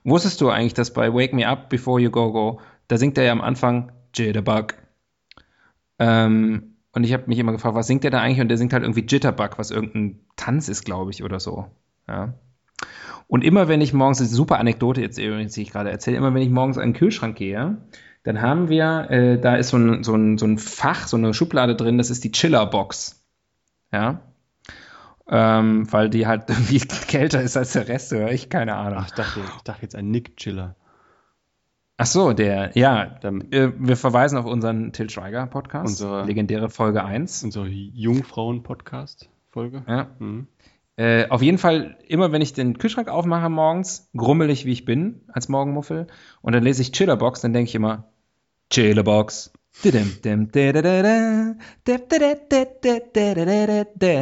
[0.04, 3.24] Wusstest du eigentlich, dass bei Wake Me Up Before You Go Go, da singt er
[3.24, 4.74] ja am Anfang Jitterbug.
[6.00, 8.42] Ähm, und ich habe mich immer gefragt, was singt der da eigentlich?
[8.42, 11.66] Und der singt halt irgendwie Jitterbug, was irgendein Tanz ist, glaube ich, oder so.
[12.08, 12.36] Ja.
[13.28, 15.90] Und immer wenn ich morgens, das ist eine super Anekdote jetzt, übrigens, die ich gerade
[15.90, 17.78] erzähle, immer wenn ich morgens an den Kühlschrank gehe,
[18.24, 21.34] dann haben wir, äh, da ist so ein, so, ein, so ein Fach, so eine
[21.34, 23.26] Schublade drin, das ist die Chiller-Box.
[23.92, 24.22] Ja.
[25.28, 29.00] Ähm, weil die halt irgendwie kälter ist als der Rest, oder ich, keine Ahnung.
[29.02, 30.76] Ach, ich dachte, ich dachte jetzt an Nick Chiller.
[32.04, 37.06] Ach so, der, ja, äh, wir verweisen auf unseren Till Schweiger Podcast, Unsere- legendäre Folge
[37.06, 37.46] 1.
[37.46, 39.84] unsere Jungfrauen-Podcast-Folge.
[39.88, 40.08] Ja.
[40.20, 40.48] Mhm.
[40.98, 45.22] Äh, auf jeden Fall, immer wenn ich den Kühlschrank aufmache morgens, grummelig wie ich bin
[45.32, 46.08] als Morgenmuffel,
[46.42, 48.10] und dann lese ich Chillerbox, dann denke ich immer,
[48.70, 49.54] Chillerbox.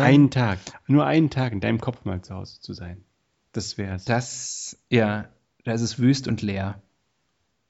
[0.04, 3.04] Einen Tag, nur einen Tag in deinem Kopf mal zu Hause zu sein.
[3.54, 4.06] Das wär's.
[4.06, 5.26] Das, ja,
[5.64, 6.80] da ist es wüst und leer.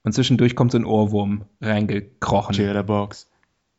[0.03, 2.55] Und zwischendurch kommt so ein Ohrwurm reingekrochen.
[2.55, 3.29] Chillerbox.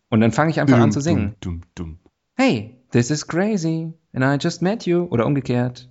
[0.09, 1.37] Und dann fange ich einfach an zu singen.
[1.41, 1.99] Dumm, dumm,
[2.35, 5.05] Hey, this is crazy, and I just met you.
[5.11, 5.89] Oder umgekehrt.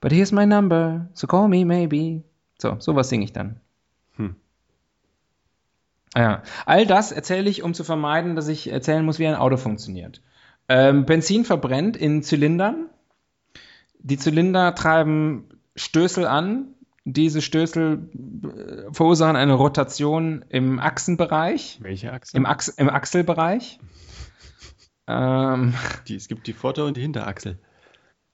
[0.00, 2.22] But here's my number, so call me maybe.
[2.60, 3.60] So, sowas singe ich dann.
[4.16, 4.36] Hm.
[6.14, 9.56] Ja, all das erzähle ich, um zu vermeiden, dass ich erzählen muss, wie ein Auto
[9.56, 10.22] funktioniert.
[10.68, 12.90] Ähm, Benzin verbrennt in Zylindern.
[13.98, 16.73] Die Zylinder treiben Stößel an.
[17.06, 18.08] Diese Stößel
[18.88, 22.36] äh, verursachen eine Rotation im Achsenbereich, Welche Achse?
[22.36, 23.78] im, Achs im Achselbereich.
[25.06, 25.74] Ähm,
[26.08, 27.58] die, es gibt die Vorder- und die Hinterachsel.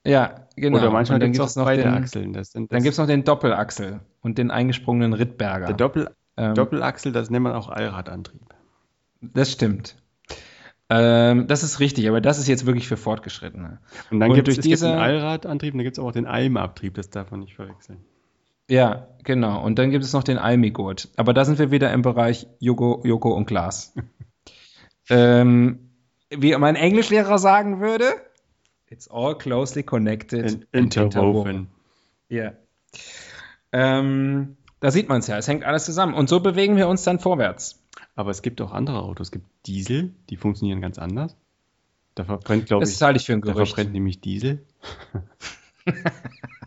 [0.06, 0.78] ja, genau.
[0.78, 2.32] Oder manchmal gibt gibt's es auch beide den, Achseln.
[2.32, 5.66] Das das, Dann gibt es noch den Doppelachsel und den eingesprungenen Rittberger.
[5.66, 8.42] der Doppel, Ähm, Doppelachsel, das nennt man auch Allradantrieb.
[9.20, 9.96] Das stimmt.
[10.88, 13.80] Ähm, das ist richtig, aber das ist jetzt wirklich für Fortgeschrittene.
[14.12, 16.02] Und dann Und gibt es durch es gibt diese- einen Allradantrieb und dann gibt es
[16.04, 17.98] auch den Almabtrieb, das darf man nicht verwechseln.
[18.70, 19.62] Ja, genau.
[19.62, 21.08] Und dann gibt es noch den Almigurt.
[21.16, 23.94] Aber da sind wir wieder im Bereich Joko, Joko und Glas.
[25.10, 25.90] ähm,
[26.30, 28.04] wie mein Englischlehrer sagen würde,
[28.88, 30.66] it's all closely connected.
[30.72, 31.66] In, interwoven.
[32.28, 32.52] Ja.
[33.72, 36.14] Ähm, da sieht man es ja, es hängt alles zusammen.
[36.14, 37.82] Und so bewegen wir uns dann vorwärts.
[38.14, 39.28] Aber es gibt auch andere Autos.
[39.28, 41.36] Es gibt Diesel, die funktionieren ganz anders.
[42.14, 43.74] Da verbrennt, glaube ich, Das halte ich für ein da Gerücht.
[43.74, 44.64] verbrennt nämlich Diesel.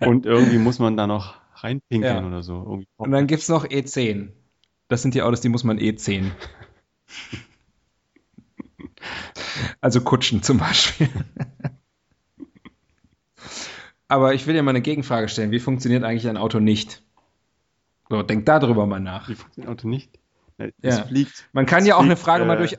[0.00, 2.26] Und irgendwie muss man da noch reinpinkeln Ja.
[2.26, 2.54] oder so.
[2.58, 4.32] Irgendwie Und dann gibt es noch E10.
[4.88, 6.30] Das sind die Autos, die muss man E10.
[9.80, 11.08] also Kutschen zum Beispiel.
[14.08, 15.50] Aber ich will dir mal eine Gegenfrage stellen.
[15.50, 17.02] Wie funktioniert eigentlich ein Auto nicht?
[18.08, 19.28] So, denk da drüber mal nach.
[19.28, 20.18] Wie funktioniert Auto nicht?
[20.58, 21.04] Es Ja.
[21.04, 21.48] fliegt.
[21.52, 22.78] Man kann ja auch eine fliegt, Frage mal äh, durch.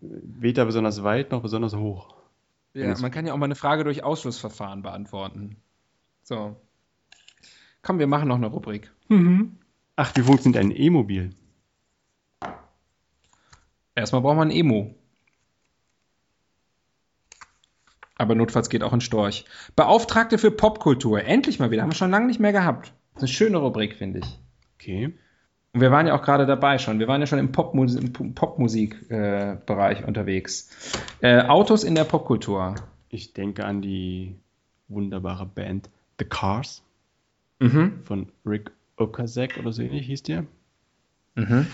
[0.00, 2.14] Weder besonders weit noch besonders hoch.
[2.74, 5.56] Ja, man kann ja auch mal eine Frage durch Ausschlussverfahren beantworten.
[6.24, 6.56] So.
[7.82, 8.90] Komm, wir machen noch eine Rubrik.
[9.96, 11.30] Ach, wie funktioniert ein E-Mobil?
[13.94, 14.94] Erstmal braucht man ein Emo.
[18.16, 19.44] Aber notfalls geht auch ein Storch.
[19.76, 21.22] Beauftragte für Popkultur.
[21.22, 21.82] Endlich mal wieder.
[21.82, 22.94] Haben wir schon lange nicht mehr gehabt.
[23.14, 24.38] Das ist eine schöne Rubrik, finde ich.
[24.76, 25.16] Okay.
[25.72, 27.00] Und wir waren ja auch gerade dabei schon.
[27.00, 30.70] Wir waren ja schon im Popmus- im Popmusik-Bereich unterwegs.
[31.20, 32.76] Äh, Autos in der Popkultur.
[33.08, 34.38] Ich denke an die
[34.88, 36.82] wunderbare Band The Cars
[37.60, 38.00] Mhm.
[38.04, 40.44] von Rick Okasek oder so ähnlich hieß der.
[41.36, 41.66] Mhm.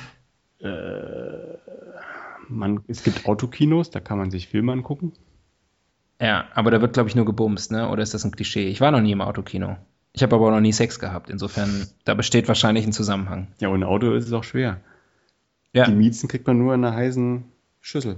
[2.48, 5.12] Man, es gibt Autokinos, da kann man sich Filme angucken.
[6.20, 7.88] Ja, aber da wird, glaube ich, nur gebumst, ne?
[7.88, 8.68] Oder ist das ein Klischee?
[8.68, 9.78] Ich war noch nie im Autokino.
[10.12, 11.30] Ich habe aber auch noch nie Sex gehabt.
[11.30, 13.48] Insofern, da besteht wahrscheinlich ein Zusammenhang.
[13.60, 14.80] Ja, ohne Auto ist es auch schwer.
[15.72, 15.84] Ja.
[15.86, 17.44] Die Miezen kriegt man nur in einer heißen
[17.80, 18.16] Schüssel.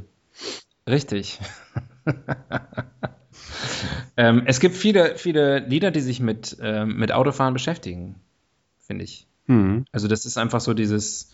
[0.88, 1.38] Richtig.
[4.16, 8.16] ähm, es gibt viele, viele Lieder, die sich mit, ähm, mit Autofahren beschäftigen,
[8.78, 9.26] finde ich.
[9.46, 9.84] Mhm.
[9.92, 11.30] Also das ist einfach so dieses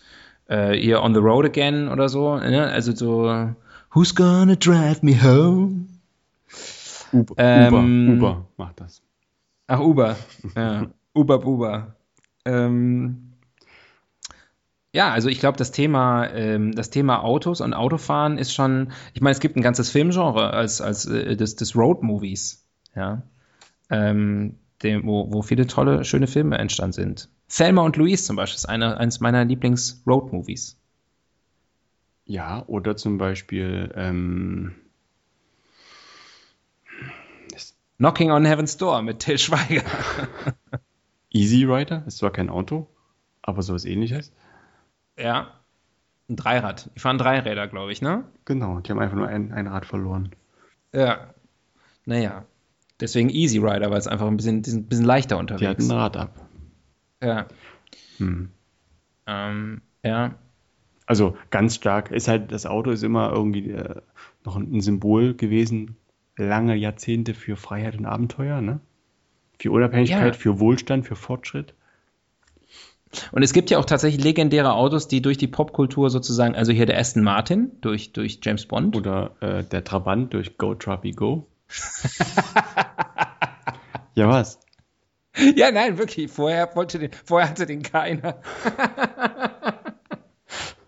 [0.47, 2.37] äh, hier On the Road Again oder so.
[2.37, 2.67] Ne?
[2.67, 3.53] Also so
[3.91, 5.87] Who's gonna drive me home?
[7.11, 9.01] Uber, Ähm, Uber, Uber macht das.
[9.67, 10.15] Ach, Uber.
[10.55, 10.87] Ja.
[11.15, 11.95] Uber, Uber.
[12.45, 13.28] Ähm,
[14.91, 19.21] ja, also ich glaube, das Thema, ähm, das Thema Autos und Autofahren ist schon, ich
[19.21, 23.21] meine, es gibt ein ganzes Filmgenre als, als äh, des, des Road-Movies, ja,
[23.89, 27.29] ähm, dem, wo, wo viele tolle, schöne Filme entstanden sind.
[27.49, 30.77] Thelma und Louise zum Beispiel ist eine, eines meiner Lieblings-Road-Movies.
[32.25, 34.75] Ja, oder zum Beispiel ähm,
[37.97, 39.83] Knocking on Heaven's Door mit Till Schweiger.
[41.31, 42.87] Easy Rider, ist zwar kein Auto,
[43.41, 44.31] aber sowas ähnliches.
[45.19, 45.47] Ja,
[46.29, 46.89] ein Dreirad.
[46.95, 48.23] Die fahren Dreiräder, glaube ich, ne?
[48.45, 50.29] Genau, die haben einfach nur ein, ein Rad verloren.
[50.93, 51.33] Ja.
[52.05, 52.45] Naja.
[52.99, 55.69] Deswegen Easy Rider, weil es einfach ein bisschen, die sind ein bisschen leichter Die unterwegs.
[55.69, 56.47] hatten ein Rad ab.
[57.21, 57.47] Ja.
[58.17, 58.49] Hm.
[59.27, 60.35] Ähm, ja.
[61.05, 64.01] Also ganz stark ist halt, das Auto ist immer irgendwie äh,
[64.45, 65.95] noch ein, ein Symbol gewesen,
[66.37, 68.79] lange Jahrzehnte für Freiheit und Abenteuer, ne?
[69.59, 70.39] Für Unabhängigkeit, Ja.
[70.39, 71.73] für Wohlstand, für Fortschritt.
[73.31, 76.85] Und es gibt ja auch tatsächlich legendäre Autos, die durch die Popkultur sozusagen, also hier
[76.85, 78.95] der Aston Martin durch, durch James Bond.
[78.95, 81.47] Oder äh, der Trabant durch Go Trappy Go.
[84.15, 84.59] ja, was?
[85.55, 86.31] Ja, nein, wirklich.
[86.31, 88.41] Vorher wollte den, vorher hatte den keiner.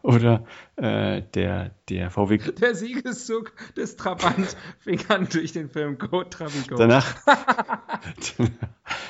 [0.03, 0.45] Oder
[0.77, 2.37] äh, der, der VW.
[2.37, 6.75] Der Siegeszug des Trabant fing an durch den Film Go Travigo.
[6.75, 7.15] Danach,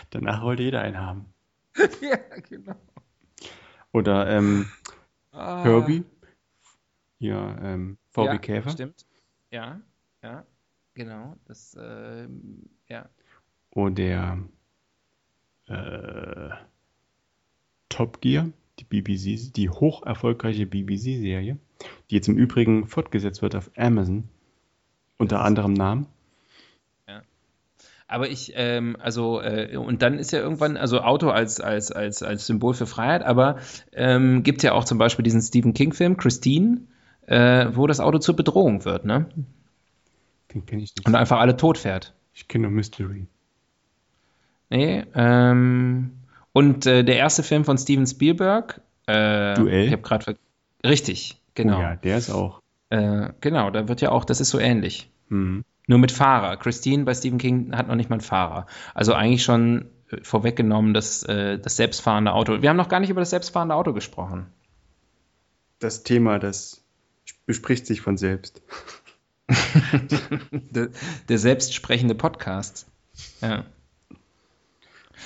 [0.09, 1.33] danach wollte jeder einen haben.
[2.01, 2.17] ja,
[2.49, 2.75] genau.
[3.93, 4.67] Oder ähm,
[5.31, 5.63] Ah.
[5.63, 6.03] Herbie.
[7.19, 8.69] Ja, ähm, VW ja, Käfer.
[8.71, 9.05] Stimmt.
[9.51, 9.79] Ja,
[10.23, 10.45] ja,
[10.93, 11.37] genau.
[11.45, 13.07] Das, ähm, ja.
[13.71, 14.39] Oder
[15.67, 16.49] äh,
[17.89, 21.57] Top Gear, die BBC, die hoch erfolgreiche BBC-Serie,
[22.09, 24.27] die jetzt im Übrigen fortgesetzt wird auf Amazon,
[25.17, 26.07] unter anderem Namen.
[28.11, 32.21] Aber ich, ähm, also, äh, und dann ist ja irgendwann, also Auto als, als, als,
[32.21, 33.59] als Symbol für Freiheit, aber
[33.93, 36.81] ähm, gibt ja auch zum Beispiel diesen Stephen King-Film, Christine,
[37.27, 39.29] äh, wo das Auto zur Bedrohung wird, ne?
[40.53, 41.07] Den kenne ich nicht.
[41.07, 42.13] Und einfach alle tot fährt.
[42.33, 43.27] Ich kenne nur Mystery.
[44.69, 46.11] Nee, ähm,
[46.51, 49.85] und äh, der erste Film von Steven Spielberg, äh, Duell?
[49.85, 50.35] Ich habe gerade
[50.85, 51.77] richtig, genau.
[51.77, 52.61] Oh ja, der ist auch.
[52.89, 55.09] Äh, genau, da wird ja auch, das ist so ähnlich.
[55.29, 55.63] Mhm.
[55.91, 56.55] Nur mit Fahrer.
[56.55, 58.65] Christine bei Stephen King hat noch nicht mal einen Fahrer.
[58.93, 62.61] Also eigentlich schon äh, vorweggenommen, das, äh, das selbstfahrende Auto.
[62.61, 64.47] Wir haben noch gar nicht über das selbstfahrende Auto gesprochen.
[65.79, 66.81] Das Thema, das
[67.45, 68.61] bespricht sich von selbst.
[70.53, 70.91] der,
[71.27, 72.87] der selbstsprechende Podcast.
[73.41, 73.65] Ja.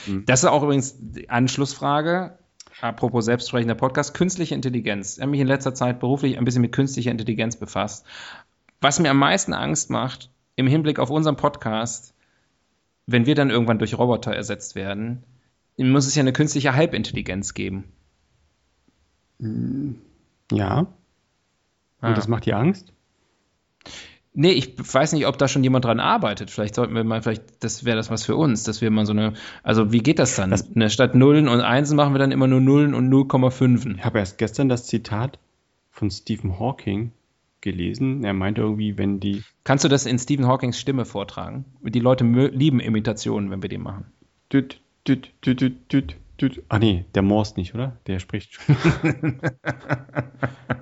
[0.08, 0.26] Mhm.
[0.26, 2.40] Das ist auch übrigens die Anschlussfrage.
[2.82, 5.18] Apropos selbstsprechender Podcast, künstliche Intelligenz.
[5.18, 8.04] Ich habe mich in letzter Zeit beruflich ein bisschen mit künstlicher Intelligenz befasst.
[8.82, 12.14] Was mir am meisten Angst macht im Hinblick auf unseren Podcast,
[13.06, 15.24] wenn wir dann irgendwann durch Roboter ersetzt werden,
[15.78, 17.86] muss es ja eine künstliche Halbintelligenz geben.
[20.52, 20.80] Ja.
[20.80, 20.88] Und
[22.02, 22.14] ah.
[22.14, 22.94] das macht dir Angst?
[24.38, 26.52] Nee, ich weiß nicht, ob da schon jemand dran arbeitet.
[26.52, 29.14] Vielleicht sollten wir mal, vielleicht, das wäre das was für uns, dass wir mal so
[29.14, 29.34] eine,
[29.64, 30.52] also wie geht das dann?
[30.52, 33.96] Das, ne, statt Nullen und Einsen machen wir dann immer nur Nullen und 0,5.
[33.98, 35.40] Ich habe erst gestern das Zitat
[35.90, 37.12] von Stephen Hawking
[37.62, 38.24] gelesen.
[38.24, 39.44] Er meinte irgendwie, wenn die.
[39.64, 41.66] Kannst du das in Stephen Hawkings Stimme vortragen?
[41.82, 44.06] Die Leute lieben Imitationen, wenn wir die machen.
[44.52, 46.64] Düt, düt, düt, düt, düt.
[46.70, 47.98] Ah nee, der morst nicht, oder?
[48.08, 48.60] Der spricht.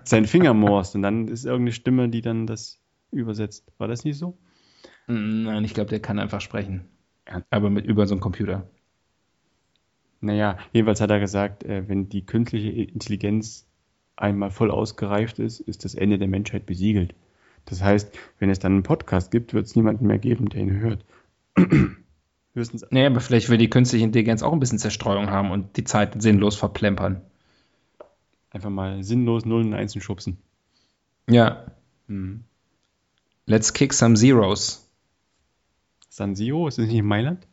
[0.03, 2.80] Sein Finger morst und dann ist irgendeine Stimme, die dann das
[3.11, 3.65] übersetzt.
[3.78, 4.38] War das nicht so?
[5.07, 6.86] Nein, ich glaube, der kann einfach sprechen.
[7.49, 8.67] Aber mit über so einen Computer.
[10.21, 13.67] Naja, jedenfalls hat er gesagt, äh, wenn die künstliche Intelligenz
[14.16, 17.16] einmal voll ausgereift ist, ist das Ende der Menschheit besiegelt.
[17.66, 20.80] Das heißt, wenn es dann einen Podcast gibt, wird es niemanden mehr geben, der ihn
[20.80, 21.05] hört.
[22.53, 22.86] Höchstens.
[22.91, 26.22] Nee, aber vielleicht will die künstliche Intelligenz auch ein bisschen Zerstreuung haben und die Zeit
[26.22, 27.22] sinnlos verplempern.
[28.51, 30.38] Einfach mal sinnlos Nullen und Einsen schubsen.
[31.28, 31.66] Ja.
[32.07, 32.43] Mhm.
[33.45, 34.88] Let's kick some zeros.
[36.09, 36.68] San Siro?
[36.68, 37.47] Ist das nicht in Mailand?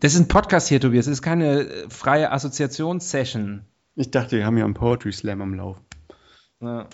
[0.00, 1.06] Das ist ein Podcast hier, Tobias.
[1.06, 3.64] Das ist keine äh, freie Assoziationssession.
[3.96, 5.80] Ich dachte, wir haben ja einen Poetry Slam am Lauf.
[6.60, 6.88] Ja.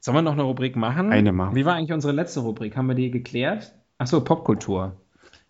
[0.00, 1.10] Sollen wir noch eine Rubrik machen?
[1.12, 1.54] Eine machen.
[1.54, 2.76] Wie war eigentlich unsere letzte Rubrik?
[2.76, 3.74] Haben wir die geklärt?
[3.98, 4.96] Achso, Popkultur.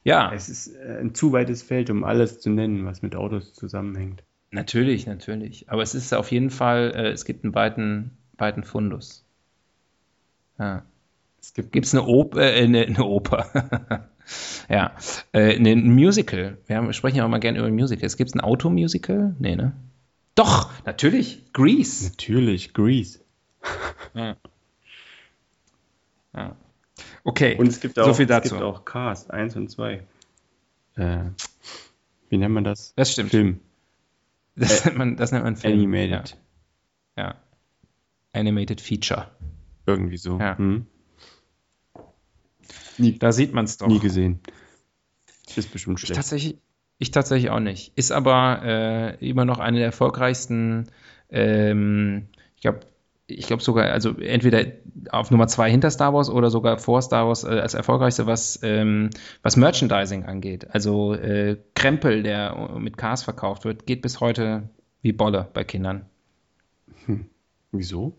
[0.05, 0.33] Ja.
[0.33, 4.23] Es ist äh, ein zu weites Feld, um alles zu nennen, was mit Autos zusammenhängt.
[4.51, 5.69] Natürlich, natürlich.
[5.71, 9.25] Aber es ist auf jeden Fall, äh, es gibt einen weiten, weiten Fundus.
[10.59, 10.83] Ja.
[11.41, 14.09] Es gibt gibt's eine, Op äh, eine, eine Oper.
[14.69, 14.93] ja.
[15.33, 16.59] Äh, ein Musical.
[16.67, 18.17] Wir haben, sprechen ja auch mal gerne über Musicals.
[18.17, 19.35] Gibt es ein Automusical?
[19.39, 19.73] Nee, ne?
[20.35, 21.53] Doch, natürlich.
[21.53, 22.11] Grease.
[22.11, 23.21] Natürlich, Grease.
[24.15, 24.37] ja.
[26.35, 26.57] ja.
[27.25, 27.57] Okay.
[27.57, 28.47] Und es gibt auch, so viel dazu.
[28.47, 30.07] Es gibt auch Cast 1 und 2.
[30.97, 31.25] Äh,
[32.29, 32.95] wie nennt man das?
[32.97, 33.31] Das stimmt.
[33.31, 33.61] Film.
[34.57, 35.79] Das, äh, nennt, man, das nennt man Film.
[35.79, 36.39] Animated.
[37.17, 37.23] Ja.
[37.23, 37.35] ja.
[38.33, 39.31] Animated Feature.
[39.87, 40.39] Irgendwie so.
[40.39, 40.57] Ja.
[40.57, 40.87] Hm.
[42.99, 43.89] Nie, da sieht man es doch.
[43.89, 44.41] Nie gesehen.
[45.57, 46.13] Ist bestimmt schlecht.
[46.13, 46.59] Ich tatsächlich,
[47.01, 47.93] ich tatsächlich auch nicht.
[47.97, 50.89] Ist aber äh, immer noch eine der erfolgreichsten,
[51.31, 52.81] ähm, ich glaube,
[53.27, 54.67] ich glaube sogar, also entweder
[55.11, 58.61] auf Nummer zwei hinter Star Wars oder sogar vor Star Wars äh, als erfolgreichste, was,
[58.63, 59.09] ähm,
[59.43, 60.69] was Merchandising angeht.
[60.73, 64.69] Also äh, Krempel, der mit Cars verkauft wird, geht bis heute
[65.01, 66.05] wie Bolle bei Kindern.
[67.07, 67.27] Hm.
[67.73, 68.15] Wieso?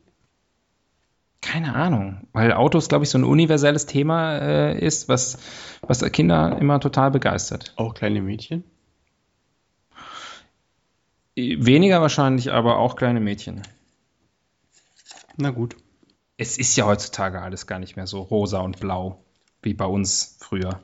[1.41, 5.37] Keine Ahnung, weil Autos, glaube ich, so ein universelles Thema äh, ist, was,
[5.81, 7.73] was Kinder immer total begeistert.
[7.75, 8.63] Auch kleine Mädchen?
[11.35, 13.61] Weniger wahrscheinlich, aber auch kleine Mädchen.
[15.37, 15.75] Na gut.
[16.37, 19.23] Es ist ja heutzutage alles gar nicht mehr so rosa und blau,
[19.61, 20.81] wie bei uns früher.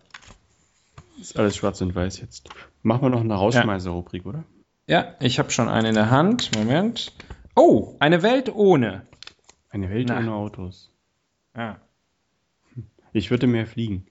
[1.19, 2.49] Ist alles schwarz und weiß jetzt.
[2.83, 4.43] Machen wir noch eine Rausschmeißer-Rubrik, oder?
[4.85, 6.55] Ja, ich habe schon eine in der Hand.
[6.55, 7.11] Moment.
[7.55, 9.05] Oh, eine Welt ohne.
[9.69, 10.19] Eine Welt Na.
[10.19, 10.91] ohne Autos.
[11.55, 11.81] Ja.
[13.13, 14.05] Ich würde mehr fliegen.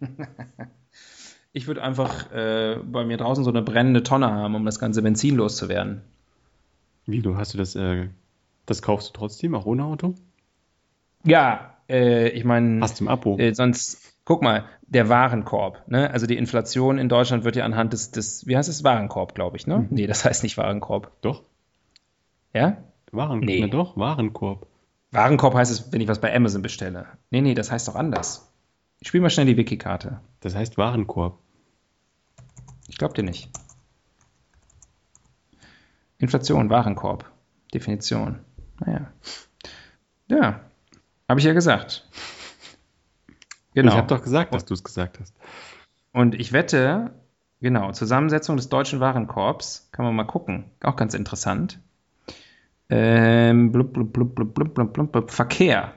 [1.52, 5.02] ich würde einfach äh, bei mir draußen so eine brennende Tonne haben, um das ganze
[5.02, 6.02] Benzin loszuwerden.
[7.06, 8.08] Wie, du hast du das, äh,
[8.66, 10.14] das kaufst du trotzdem, auch ohne Auto?
[11.24, 12.80] Ja, äh, ich meine.
[12.80, 13.38] Hast du im Abo?
[13.38, 16.10] Äh, sonst, guck mal, der Warenkorb, ne?
[16.10, 19.56] Also die Inflation in Deutschland wird ja anhand des, des wie heißt es, Warenkorb, glaube
[19.56, 19.78] ich, ne?
[19.78, 19.88] Mhm.
[19.90, 21.12] Nee, das heißt nicht Warenkorb.
[21.20, 21.42] Doch.
[22.54, 22.78] Ja?
[23.10, 23.44] Warenkorb.
[23.44, 23.60] Nee.
[23.60, 24.66] Na doch, Warenkorb.
[25.10, 27.06] Warenkorb heißt es, wenn ich was bei Amazon bestelle.
[27.30, 28.50] Nee, nee, das heißt doch anders.
[29.00, 30.20] Ich spiele mal schnell die Wiki-Karte.
[30.40, 31.38] Das heißt Warenkorb.
[32.88, 33.50] Ich glaube dir nicht.
[36.18, 37.30] Inflation, Warenkorb.
[37.74, 38.38] Definition.
[38.80, 39.12] Naja.
[40.28, 40.60] Ja,
[41.28, 42.08] habe ich ja gesagt.
[43.74, 43.92] Genau.
[43.92, 45.34] Ich habe doch gesagt, dass du es gesagt hast.
[46.12, 47.14] Und ich wette,
[47.60, 50.64] genau, Zusammensetzung des deutschen Warenkorbs, kann man mal gucken.
[50.82, 51.80] Auch ganz interessant.
[52.88, 55.94] Ähm, blub, blub, blub, blub, blub, blub, blub, Verkehr.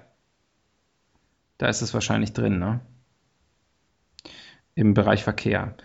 [1.57, 2.79] Da ist es wahrscheinlich drin, ne?
[4.75, 5.75] Im Bereich Verkehr.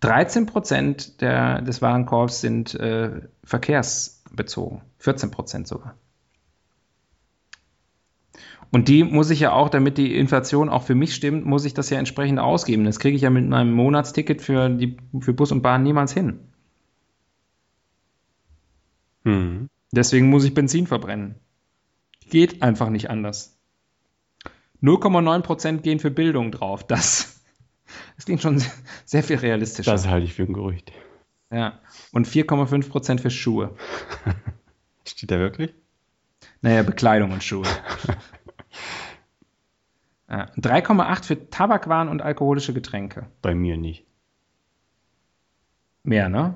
[0.00, 4.82] 13 Prozent der, des Warenkorbs sind äh, verkehrsbezogen.
[4.98, 5.96] 14 Prozent sogar.
[8.72, 11.74] Und die muss ich ja auch, damit die Inflation auch für mich stimmt, muss ich
[11.74, 12.84] das ja entsprechend ausgeben.
[12.84, 16.40] Das kriege ich ja mit meinem Monatsticket für, die, für Bus und Bahn niemals hin.
[19.24, 19.68] Hm.
[19.90, 21.34] Deswegen muss ich Benzin verbrennen.
[22.28, 23.58] Geht einfach nicht anders.
[24.82, 26.86] 0,9% gehen für Bildung drauf.
[26.86, 27.39] Das,
[28.16, 28.62] Das klingt schon
[29.04, 29.92] sehr, viel realistischer.
[29.92, 30.92] Das halte ich für ein Gerücht.
[31.50, 31.80] Ja.
[32.12, 33.76] Und 4,5% für Schuhe.
[35.04, 35.74] Steht da wirklich?
[36.60, 37.66] Naja, Bekleidung und Schuhe.
[40.28, 40.46] ja.
[40.56, 43.26] 3,8 für Tabakwaren und alkoholische Getränke.
[43.42, 44.04] Bei mir nicht.
[46.02, 46.54] Mehr, ne?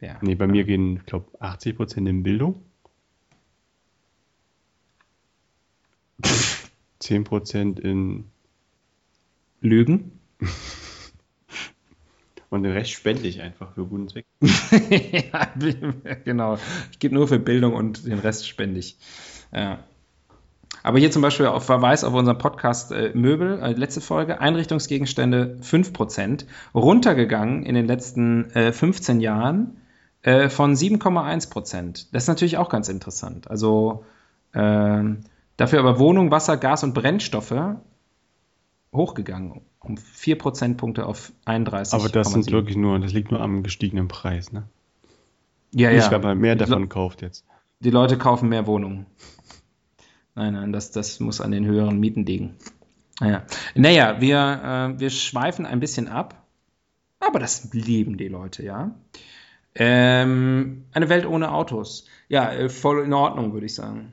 [0.00, 0.18] Ja.
[0.20, 2.62] Nee, bei mir gehen, ich glaube, 80 Prozent in Bildung.
[6.98, 8.30] 10 Prozent in
[9.64, 10.12] Lügen.
[12.50, 14.26] Und den Rest spende ich einfach für guten Zweck.
[14.40, 15.48] ja,
[16.24, 16.56] genau.
[16.92, 18.96] Ich gebe nur für Bildung und den Rest spende ich.
[19.52, 19.80] Ja.
[20.84, 25.58] Aber hier zum Beispiel auf Verweis auf unseren Podcast äh, Möbel, äh, letzte Folge, Einrichtungsgegenstände
[25.62, 26.44] 5%,
[26.76, 29.78] runtergegangen in den letzten äh, 15 Jahren
[30.22, 32.06] äh, von 7,1%.
[32.12, 33.50] Das ist natürlich auch ganz interessant.
[33.50, 34.04] Also
[34.54, 35.24] ähm,
[35.56, 37.78] dafür aber Wohnung, Wasser, Gas und Brennstoffe
[38.94, 41.94] hochgegangen um 4 Prozentpunkte auf 31.
[41.94, 44.64] Aber das sind wirklich nur, das liegt nur am gestiegenen Preis, ne?
[45.74, 46.10] Ja, ja.
[46.10, 47.44] weil man mehr davon kauft jetzt.
[47.80, 49.06] Die Leute kaufen mehr Wohnungen.
[50.36, 52.56] Nein, nein, das, das muss an den höheren Mieten liegen.
[53.20, 56.44] Naja, naja wir, äh, wir schweifen ein bisschen ab,
[57.20, 58.94] aber das lieben die Leute, ja.
[59.76, 62.06] Ähm, eine Welt ohne Autos.
[62.28, 64.12] Ja, äh, voll in Ordnung, würde ich sagen.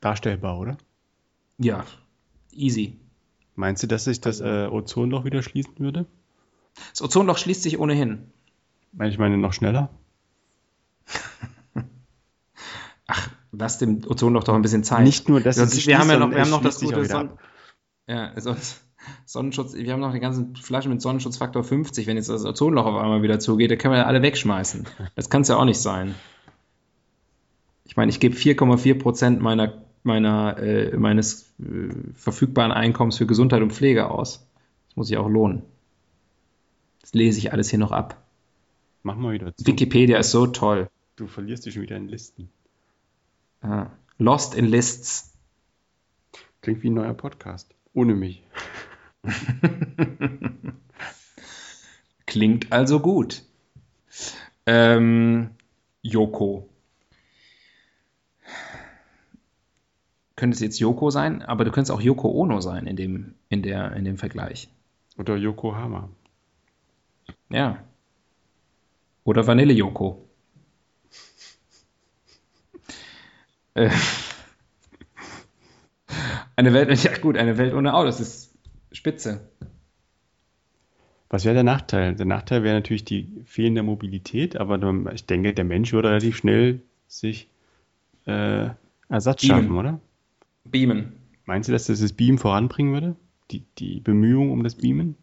[0.00, 0.76] Darstellbar, oder?
[1.58, 1.84] Ja,
[2.52, 2.98] easy.
[3.54, 6.06] Meinst du, dass sich das äh, Ozonloch wieder schließen würde?
[6.90, 8.30] Das Ozonloch schließt sich ohnehin.
[9.04, 9.90] Ich meine, noch schneller?
[13.06, 15.04] Ach, lass dem Ozonloch doch ein bisschen Zeit.
[15.04, 17.30] Nicht nur, es sich wir haben ja noch, wir haben noch das gute Son
[18.06, 18.56] ja, also
[19.24, 22.06] Sonnenschutz, wir haben noch die ganzen Flaschen mit Sonnenschutzfaktor 50.
[22.06, 24.86] Wenn jetzt das Ozonloch auf einmal wieder zugeht, dann können wir ja alle wegschmeißen.
[25.14, 26.14] Das kann es ja auch nicht sein.
[27.84, 33.62] Ich meine, ich gebe 4,4 Prozent meiner, meiner, äh, meines äh, verfügbaren Einkommens für Gesundheit
[33.62, 34.46] und Pflege aus.
[34.88, 35.62] Das muss sich auch lohnen.
[37.00, 38.22] Das lese ich alles hier noch ab.
[39.02, 39.66] Mach mal wieder zu.
[39.66, 40.88] Wikipedia ist so toll.
[41.16, 42.48] Du verlierst dich schon wieder in Listen.
[43.60, 45.32] Ah, Lost in Lists.
[46.60, 47.74] Klingt wie ein neuer Podcast.
[47.92, 48.42] Ohne mich.
[52.26, 53.42] Klingt also gut.
[54.66, 55.50] Ähm,
[56.02, 56.68] Yoko.
[60.42, 63.62] Könnte es jetzt Yoko sein, aber du könntest auch Yoko Ono sein in dem, in
[63.62, 64.68] der, in dem Vergleich.
[65.16, 66.08] Oder Yokohama.
[67.48, 67.78] Ja.
[69.22, 70.28] Oder Vanille Yoko.
[73.74, 73.88] Äh,
[76.56, 78.52] eine Welt, ja gut, eine Welt ohne Autos ist
[78.90, 79.48] spitze.
[81.30, 82.16] Was wäre der Nachteil?
[82.16, 86.82] Der Nachteil wäre natürlich die fehlende Mobilität, aber ich denke, der Mensch würde relativ schnell
[87.06, 87.48] sich
[88.26, 88.70] äh,
[89.08, 90.00] Ersatz schaffen, oder?
[90.64, 91.12] Beamen.
[91.44, 93.16] Meinst du, dass das das Beam voranbringen würde?
[93.50, 95.16] Die, die Bemühungen um das Beamen?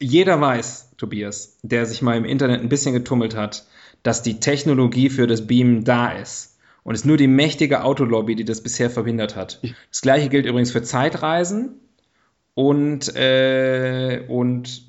[0.00, 3.66] Jeder weiß, Tobias, der sich mal im Internet ein bisschen getummelt hat,
[4.02, 6.58] dass die Technologie für das Beamen da ist.
[6.82, 9.60] Und es ist nur die mächtige Autolobby, die das bisher verhindert hat.
[9.90, 11.74] Das gleiche gilt übrigens für Zeitreisen
[12.54, 14.86] und, äh, und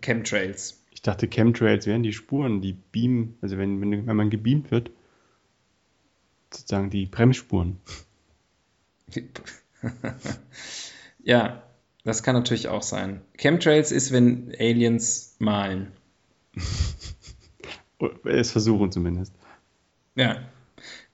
[0.00, 0.84] Chemtrails.
[0.92, 4.92] Ich dachte, Chemtrails wären die Spuren, die Beam, also wenn, wenn, wenn man gebeamt wird,
[6.52, 7.80] sozusagen die Bremsspuren.
[11.22, 11.62] ja,
[12.04, 13.22] das kann natürlich auch sein.
[13.36, 15.92] Chemtrails ist, wenn Aliens malen.
[18.24, 19.32] Es versuchen zumindest.
[20.16, 20.42] Ja,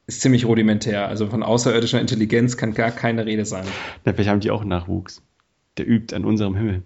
[0.07, 1.07] ist ziemlich rudimentär.
[1.07, 3.65] Also von außerirdischer Intelligenz kann gar keine Rede sein.
[4.05, 5.23] Ja, vielleicht haben die auch Nachwuchs.
[5.77, 6.83] Der übt an unserem Himmel.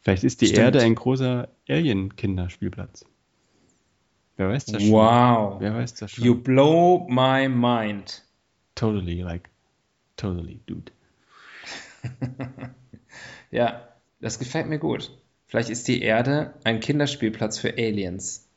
[0.00, 0.64] Vielleicht ist die Stimmt.
[0.64, 3.04] Erde ein großer Alien-Kinderspielplatz.
[4.36, 4.92] Wer weiß das schon?
[4.92, 5.60] Wow.
[5.60, 6.24] Wer weiß das schon?
[6.24, 8.24] You blow my mind.
[8.74, 9.50] Totally, like,
[10.20, 10.92] totally, dude.
[13.50, 13.88] Ja,
[14.20, 15.10] das gefällt mir gut.
[15.46, 18.48] Vielleicht ist die Erde ein Kinderspielplatz für Aliens.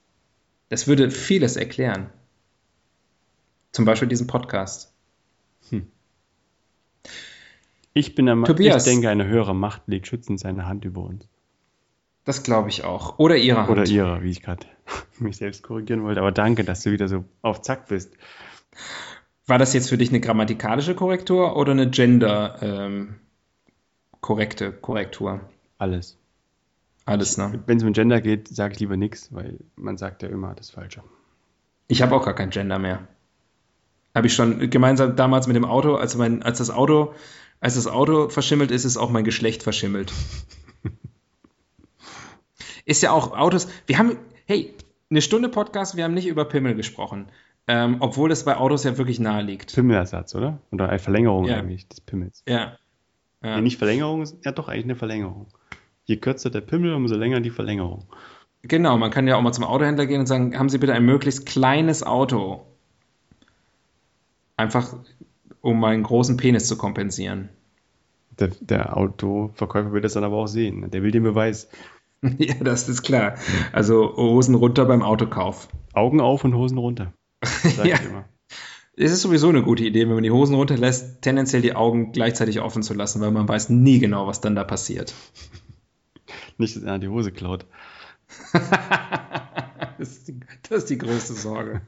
[0.69, 2.09] Das würde vieles erklären.
[3.71, 4.93] Zum Beispiel diesen Podcast.
[7.93, 8.85] Ich bin der Ma Tobias.
[8.85, 11.27] Ich denke, eine höhere Macht legt schützend seine Hand über uns.
[12.25, 13.19] Das glaube ich auch.
[13.19, 13.69] Oder ihre Hand.
[13.69, 14.65] Oder ihrer, wie ich gerade
[15.19, 16.21] mich selbst korrigieren wollte.
[16.21, 18.13] Aber danke, dass du wieder so auf Zack bist.
[19.45, 23.15] War das jetzt für dich eine grammatikalische Korrektur oder eine gender ähm,
[24.21, 25.41] korrekte Korrektur?
[25.77, 26.17] Alles.
[27.05, 27.61] Alles, ne?
[27.65, 30.69] Wenn es um Gender geht, sage ich lieber nichts, weil man sagt ja immer das
[30.69, 31.03] Falsche.
[31.87, 33.05] Ich habe auch gar kein Gender mehr.
[34.15, 37.13] Habe ich schon gemeinsam damals mit dem Auto, als, mein, als das Auto,
[37.59, 40.13] als das Auto verschimmelt ist, ist auch mein Geschlecht verschimmelt.
[42.85, 43.67] ist ja auch Autos.
[43.87, 44.15] Wir haben,
[44.45, 44.73] hey,
[45.09, 47.27] eine Stunde Podcast, wir haben nicht über Pimmel gesprochen.
[47.67, 49.73] Ähm, obwohl es bei Autos ja wirklich nahe liegt.
[49.73, 50.59] Pimmelersatz, oder?
[50.71, 51.57] Oder eine Verlängerung Ja.
[51.57, 52.43] eigentlich des Pimmels.
[52.47, 52.77] Ja.
[53.41, 53.55] ja.
[53.55, 55.47] Nee, nicht Verlängerung, ja doch eigentlich eine Verlängerung.
[56.05, 58.05] Je kürzer der Pimmel, umso länger die Verlängerung.
[58.63, 61.05] Genau, man kann ja auch mal zum Autohändler gehen und sagen, haben Sie bitte ein
[61.05, 62.65] möglichst kleines Auto.
[64.57, 64.95] Einfach,
[65.61, 67.49] um meinen großen Penis zu kompensieren.
[68.39, 70.89] Der, der Autoverkäufer will das dann aber auch sehen.
[70.91, 71.69] Der will den Beweis.
[72.37, 73.35] ja, das ist klar.
[73.71, 75.67] Also Hosen runter beim Autokauf.
[75.93, 77.13] Augen auf und Hosen runter.
[77.83, 77.99] Ja.
[78.95, 82.59] Es ist sowieso eine gute Idee, wenn man die Hosen runterlässt, tendenziell die Augen gleichzeitig
[82.59, 85.15] offen zu lassen, weil man weiß nie genau, was dann da passiert.
[86.59, 87.65] Nicht, dass er die Hose klaut.
[89.99, 91.81] Das ist die, das ist die größte Sorge.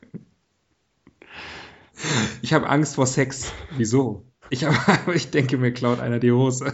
[2.41, 3.51] Ich habe Angst vor Sex.
[3.71, 4.25] Wieso?
[4.49, 6.71] Ich, hab, ich denke, mir klaut einer die Hose.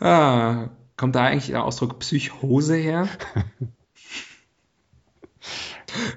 [0.00, 3.08] ah, kommt da eigentlich der Ausdruck Psychose her?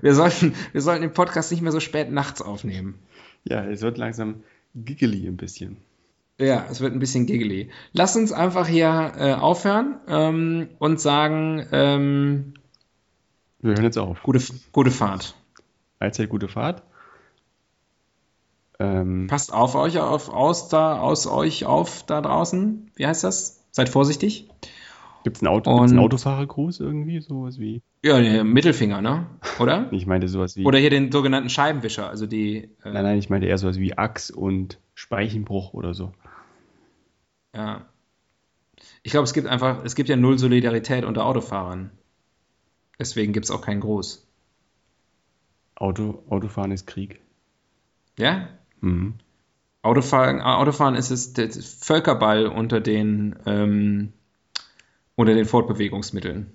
[0.02, 3.00] Wir sollten, wir sollten den Podcast nicht mehr so spät nachts aufnehmen.
[3.46, 4.44] Ja, es wird langsam
[4.76, 5.78] giggly ein bisschen.
[6.38, 7.70] Ja, es wird ein bisschen giggly.
[7.94, 12.54] Lass uns einfach hier äh, aufhören ähm, und sagen, ähm,
[13.60, 14.22] Wir hören jetzt auf.
[14.24, 15.36] gute, gute Fahrt.
[16.00, 16.84] Allzeit gute Fahrt.
[18.80, 22.90] Ähm, Passt auf euch auf, aus da, aus euch auf da draußen.
[22.96, 23.59] Wie heißt das?
[23.72, 24.50] Seid vorsichtig.
[25.24, 27.20] Gibt es einen, Auto, gibt's einen Autofahrergruß irgendwie?
[27.20, 27.82] Sowas wie.
[28.04, 29.28] Ja, der Mittelfinger, ne?
[29.60, 29.90] Oder?
[29.92, 30.66] Ich meinte sowas wie.
[30.66, 33.98] Oder hier den sogenannten Scheibenwischer, also die, äh, Nein, nein, ich meinte eher sowas wie
[33.98, 36.14] Achs und Speichenbruch oder so.
[37.54, 37.86] ja.
[39.04, 41.92] Ich glaube, es gibt einfach, es gibt ja null Solidarität unter Autofahrern.
[42.98, 44.26] Deswegen gibt es auch keinen Gruß.
[45.76, 47.20] Auto, Autofahren ist Krieg.
[48.18, 48.50] Ja?
[48.80, 49.16] Mhm.
[49.82, 54.14] Autofahren, Autofahren ist es der Völkerball unter den, ähm,
[55.16, 56.52] unter den Fortbewegungsmitteln.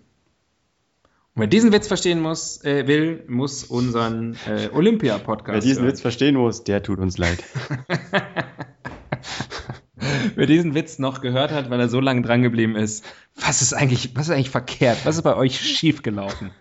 [1.34, 5.92] Und wer diesen Witz verstehen muss, äh, will, muss unseren äh, Wer Olympia-Podcast diesen hören.
[5.92, 7.42] Witz verstehen muss, der tut uns leid.
[10.36, 13.04] Wer diesen Witz noch gehört hat, weil er so lange dran geblieben ist,
[13.34, 14.98] was ist eigentlich, was ist eigentlich verkehrt?
[15.04, 16.50] Was ist bei euch schiefgelaufen?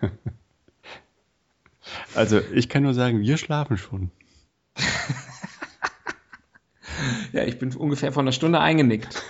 [2.14, 4.10] Also, ich kann nur sagen, wir schlafen schon.
[7.32, 9.22] Ja, ich bin ungefähr vor einer Stunde eingenickt.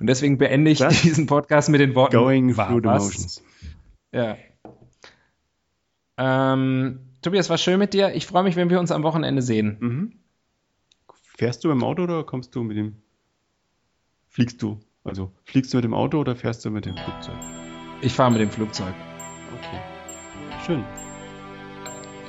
[0.00, 3.42] Und deswegen beende ich Das- diesen Podcast mit den Worten Going through the motions.
[4.12, 4.36] Ja.
[6.16, 8.14] Ähm, Tobias, war schön mit dir.
[8.14, 9.76] Ich freue mich, wenn wir uns am Wochenende sehen.
[9.80, 10.12] Mhm.
[11.36, 12.96] Fährst du mit dem Auto oder kommst du mit dem.
[14.28, 14.78] Fliegst du?
[15.02, 17.34] Also, fliegst du mit dem Auto oder fährst du mit dem Flugzeug?
[18.02, 18.94] Ich fahre mit dem Flugzeug.
[19.58, 19.80] Okay.
[20.66, 20.84] Schön.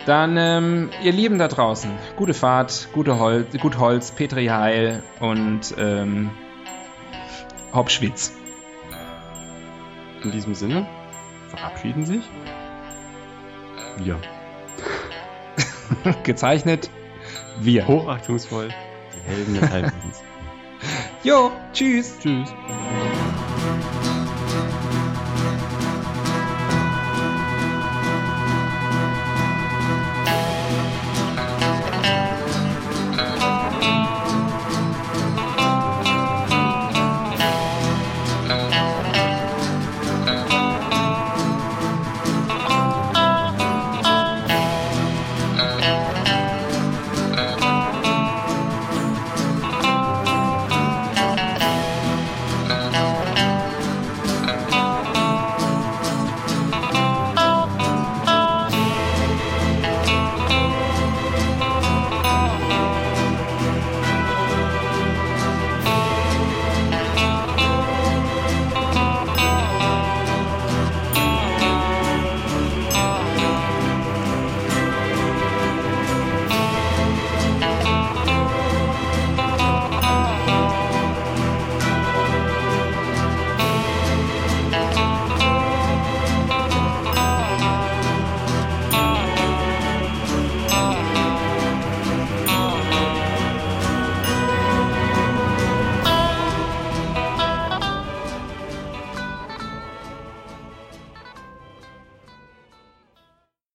[0.05, 5.73] Dann, ähm, ihr Lieben da draußen, gute Fahrt, gute Holz, gut Holz, Petri Heil und
[5.79, 6.29] ähm,
[7.73, 8.33] Hauptschwitz.
[10.23, 10.87] In diesem Sinne,
[11.49, 12.23] verabschieden sich.
[13.97, 14.19] Wir.
[16.23, 16.89] Gezeichnet
[17.59, 17.87] wir.
[17.87, 18.69] Hochachtungsvoll.
[19.15, 19.55] Die Helden
[20.09, 20.23] des.
[21.23, 22.17] Jo, tschüss.
[22.19, 22.53] Tschüss.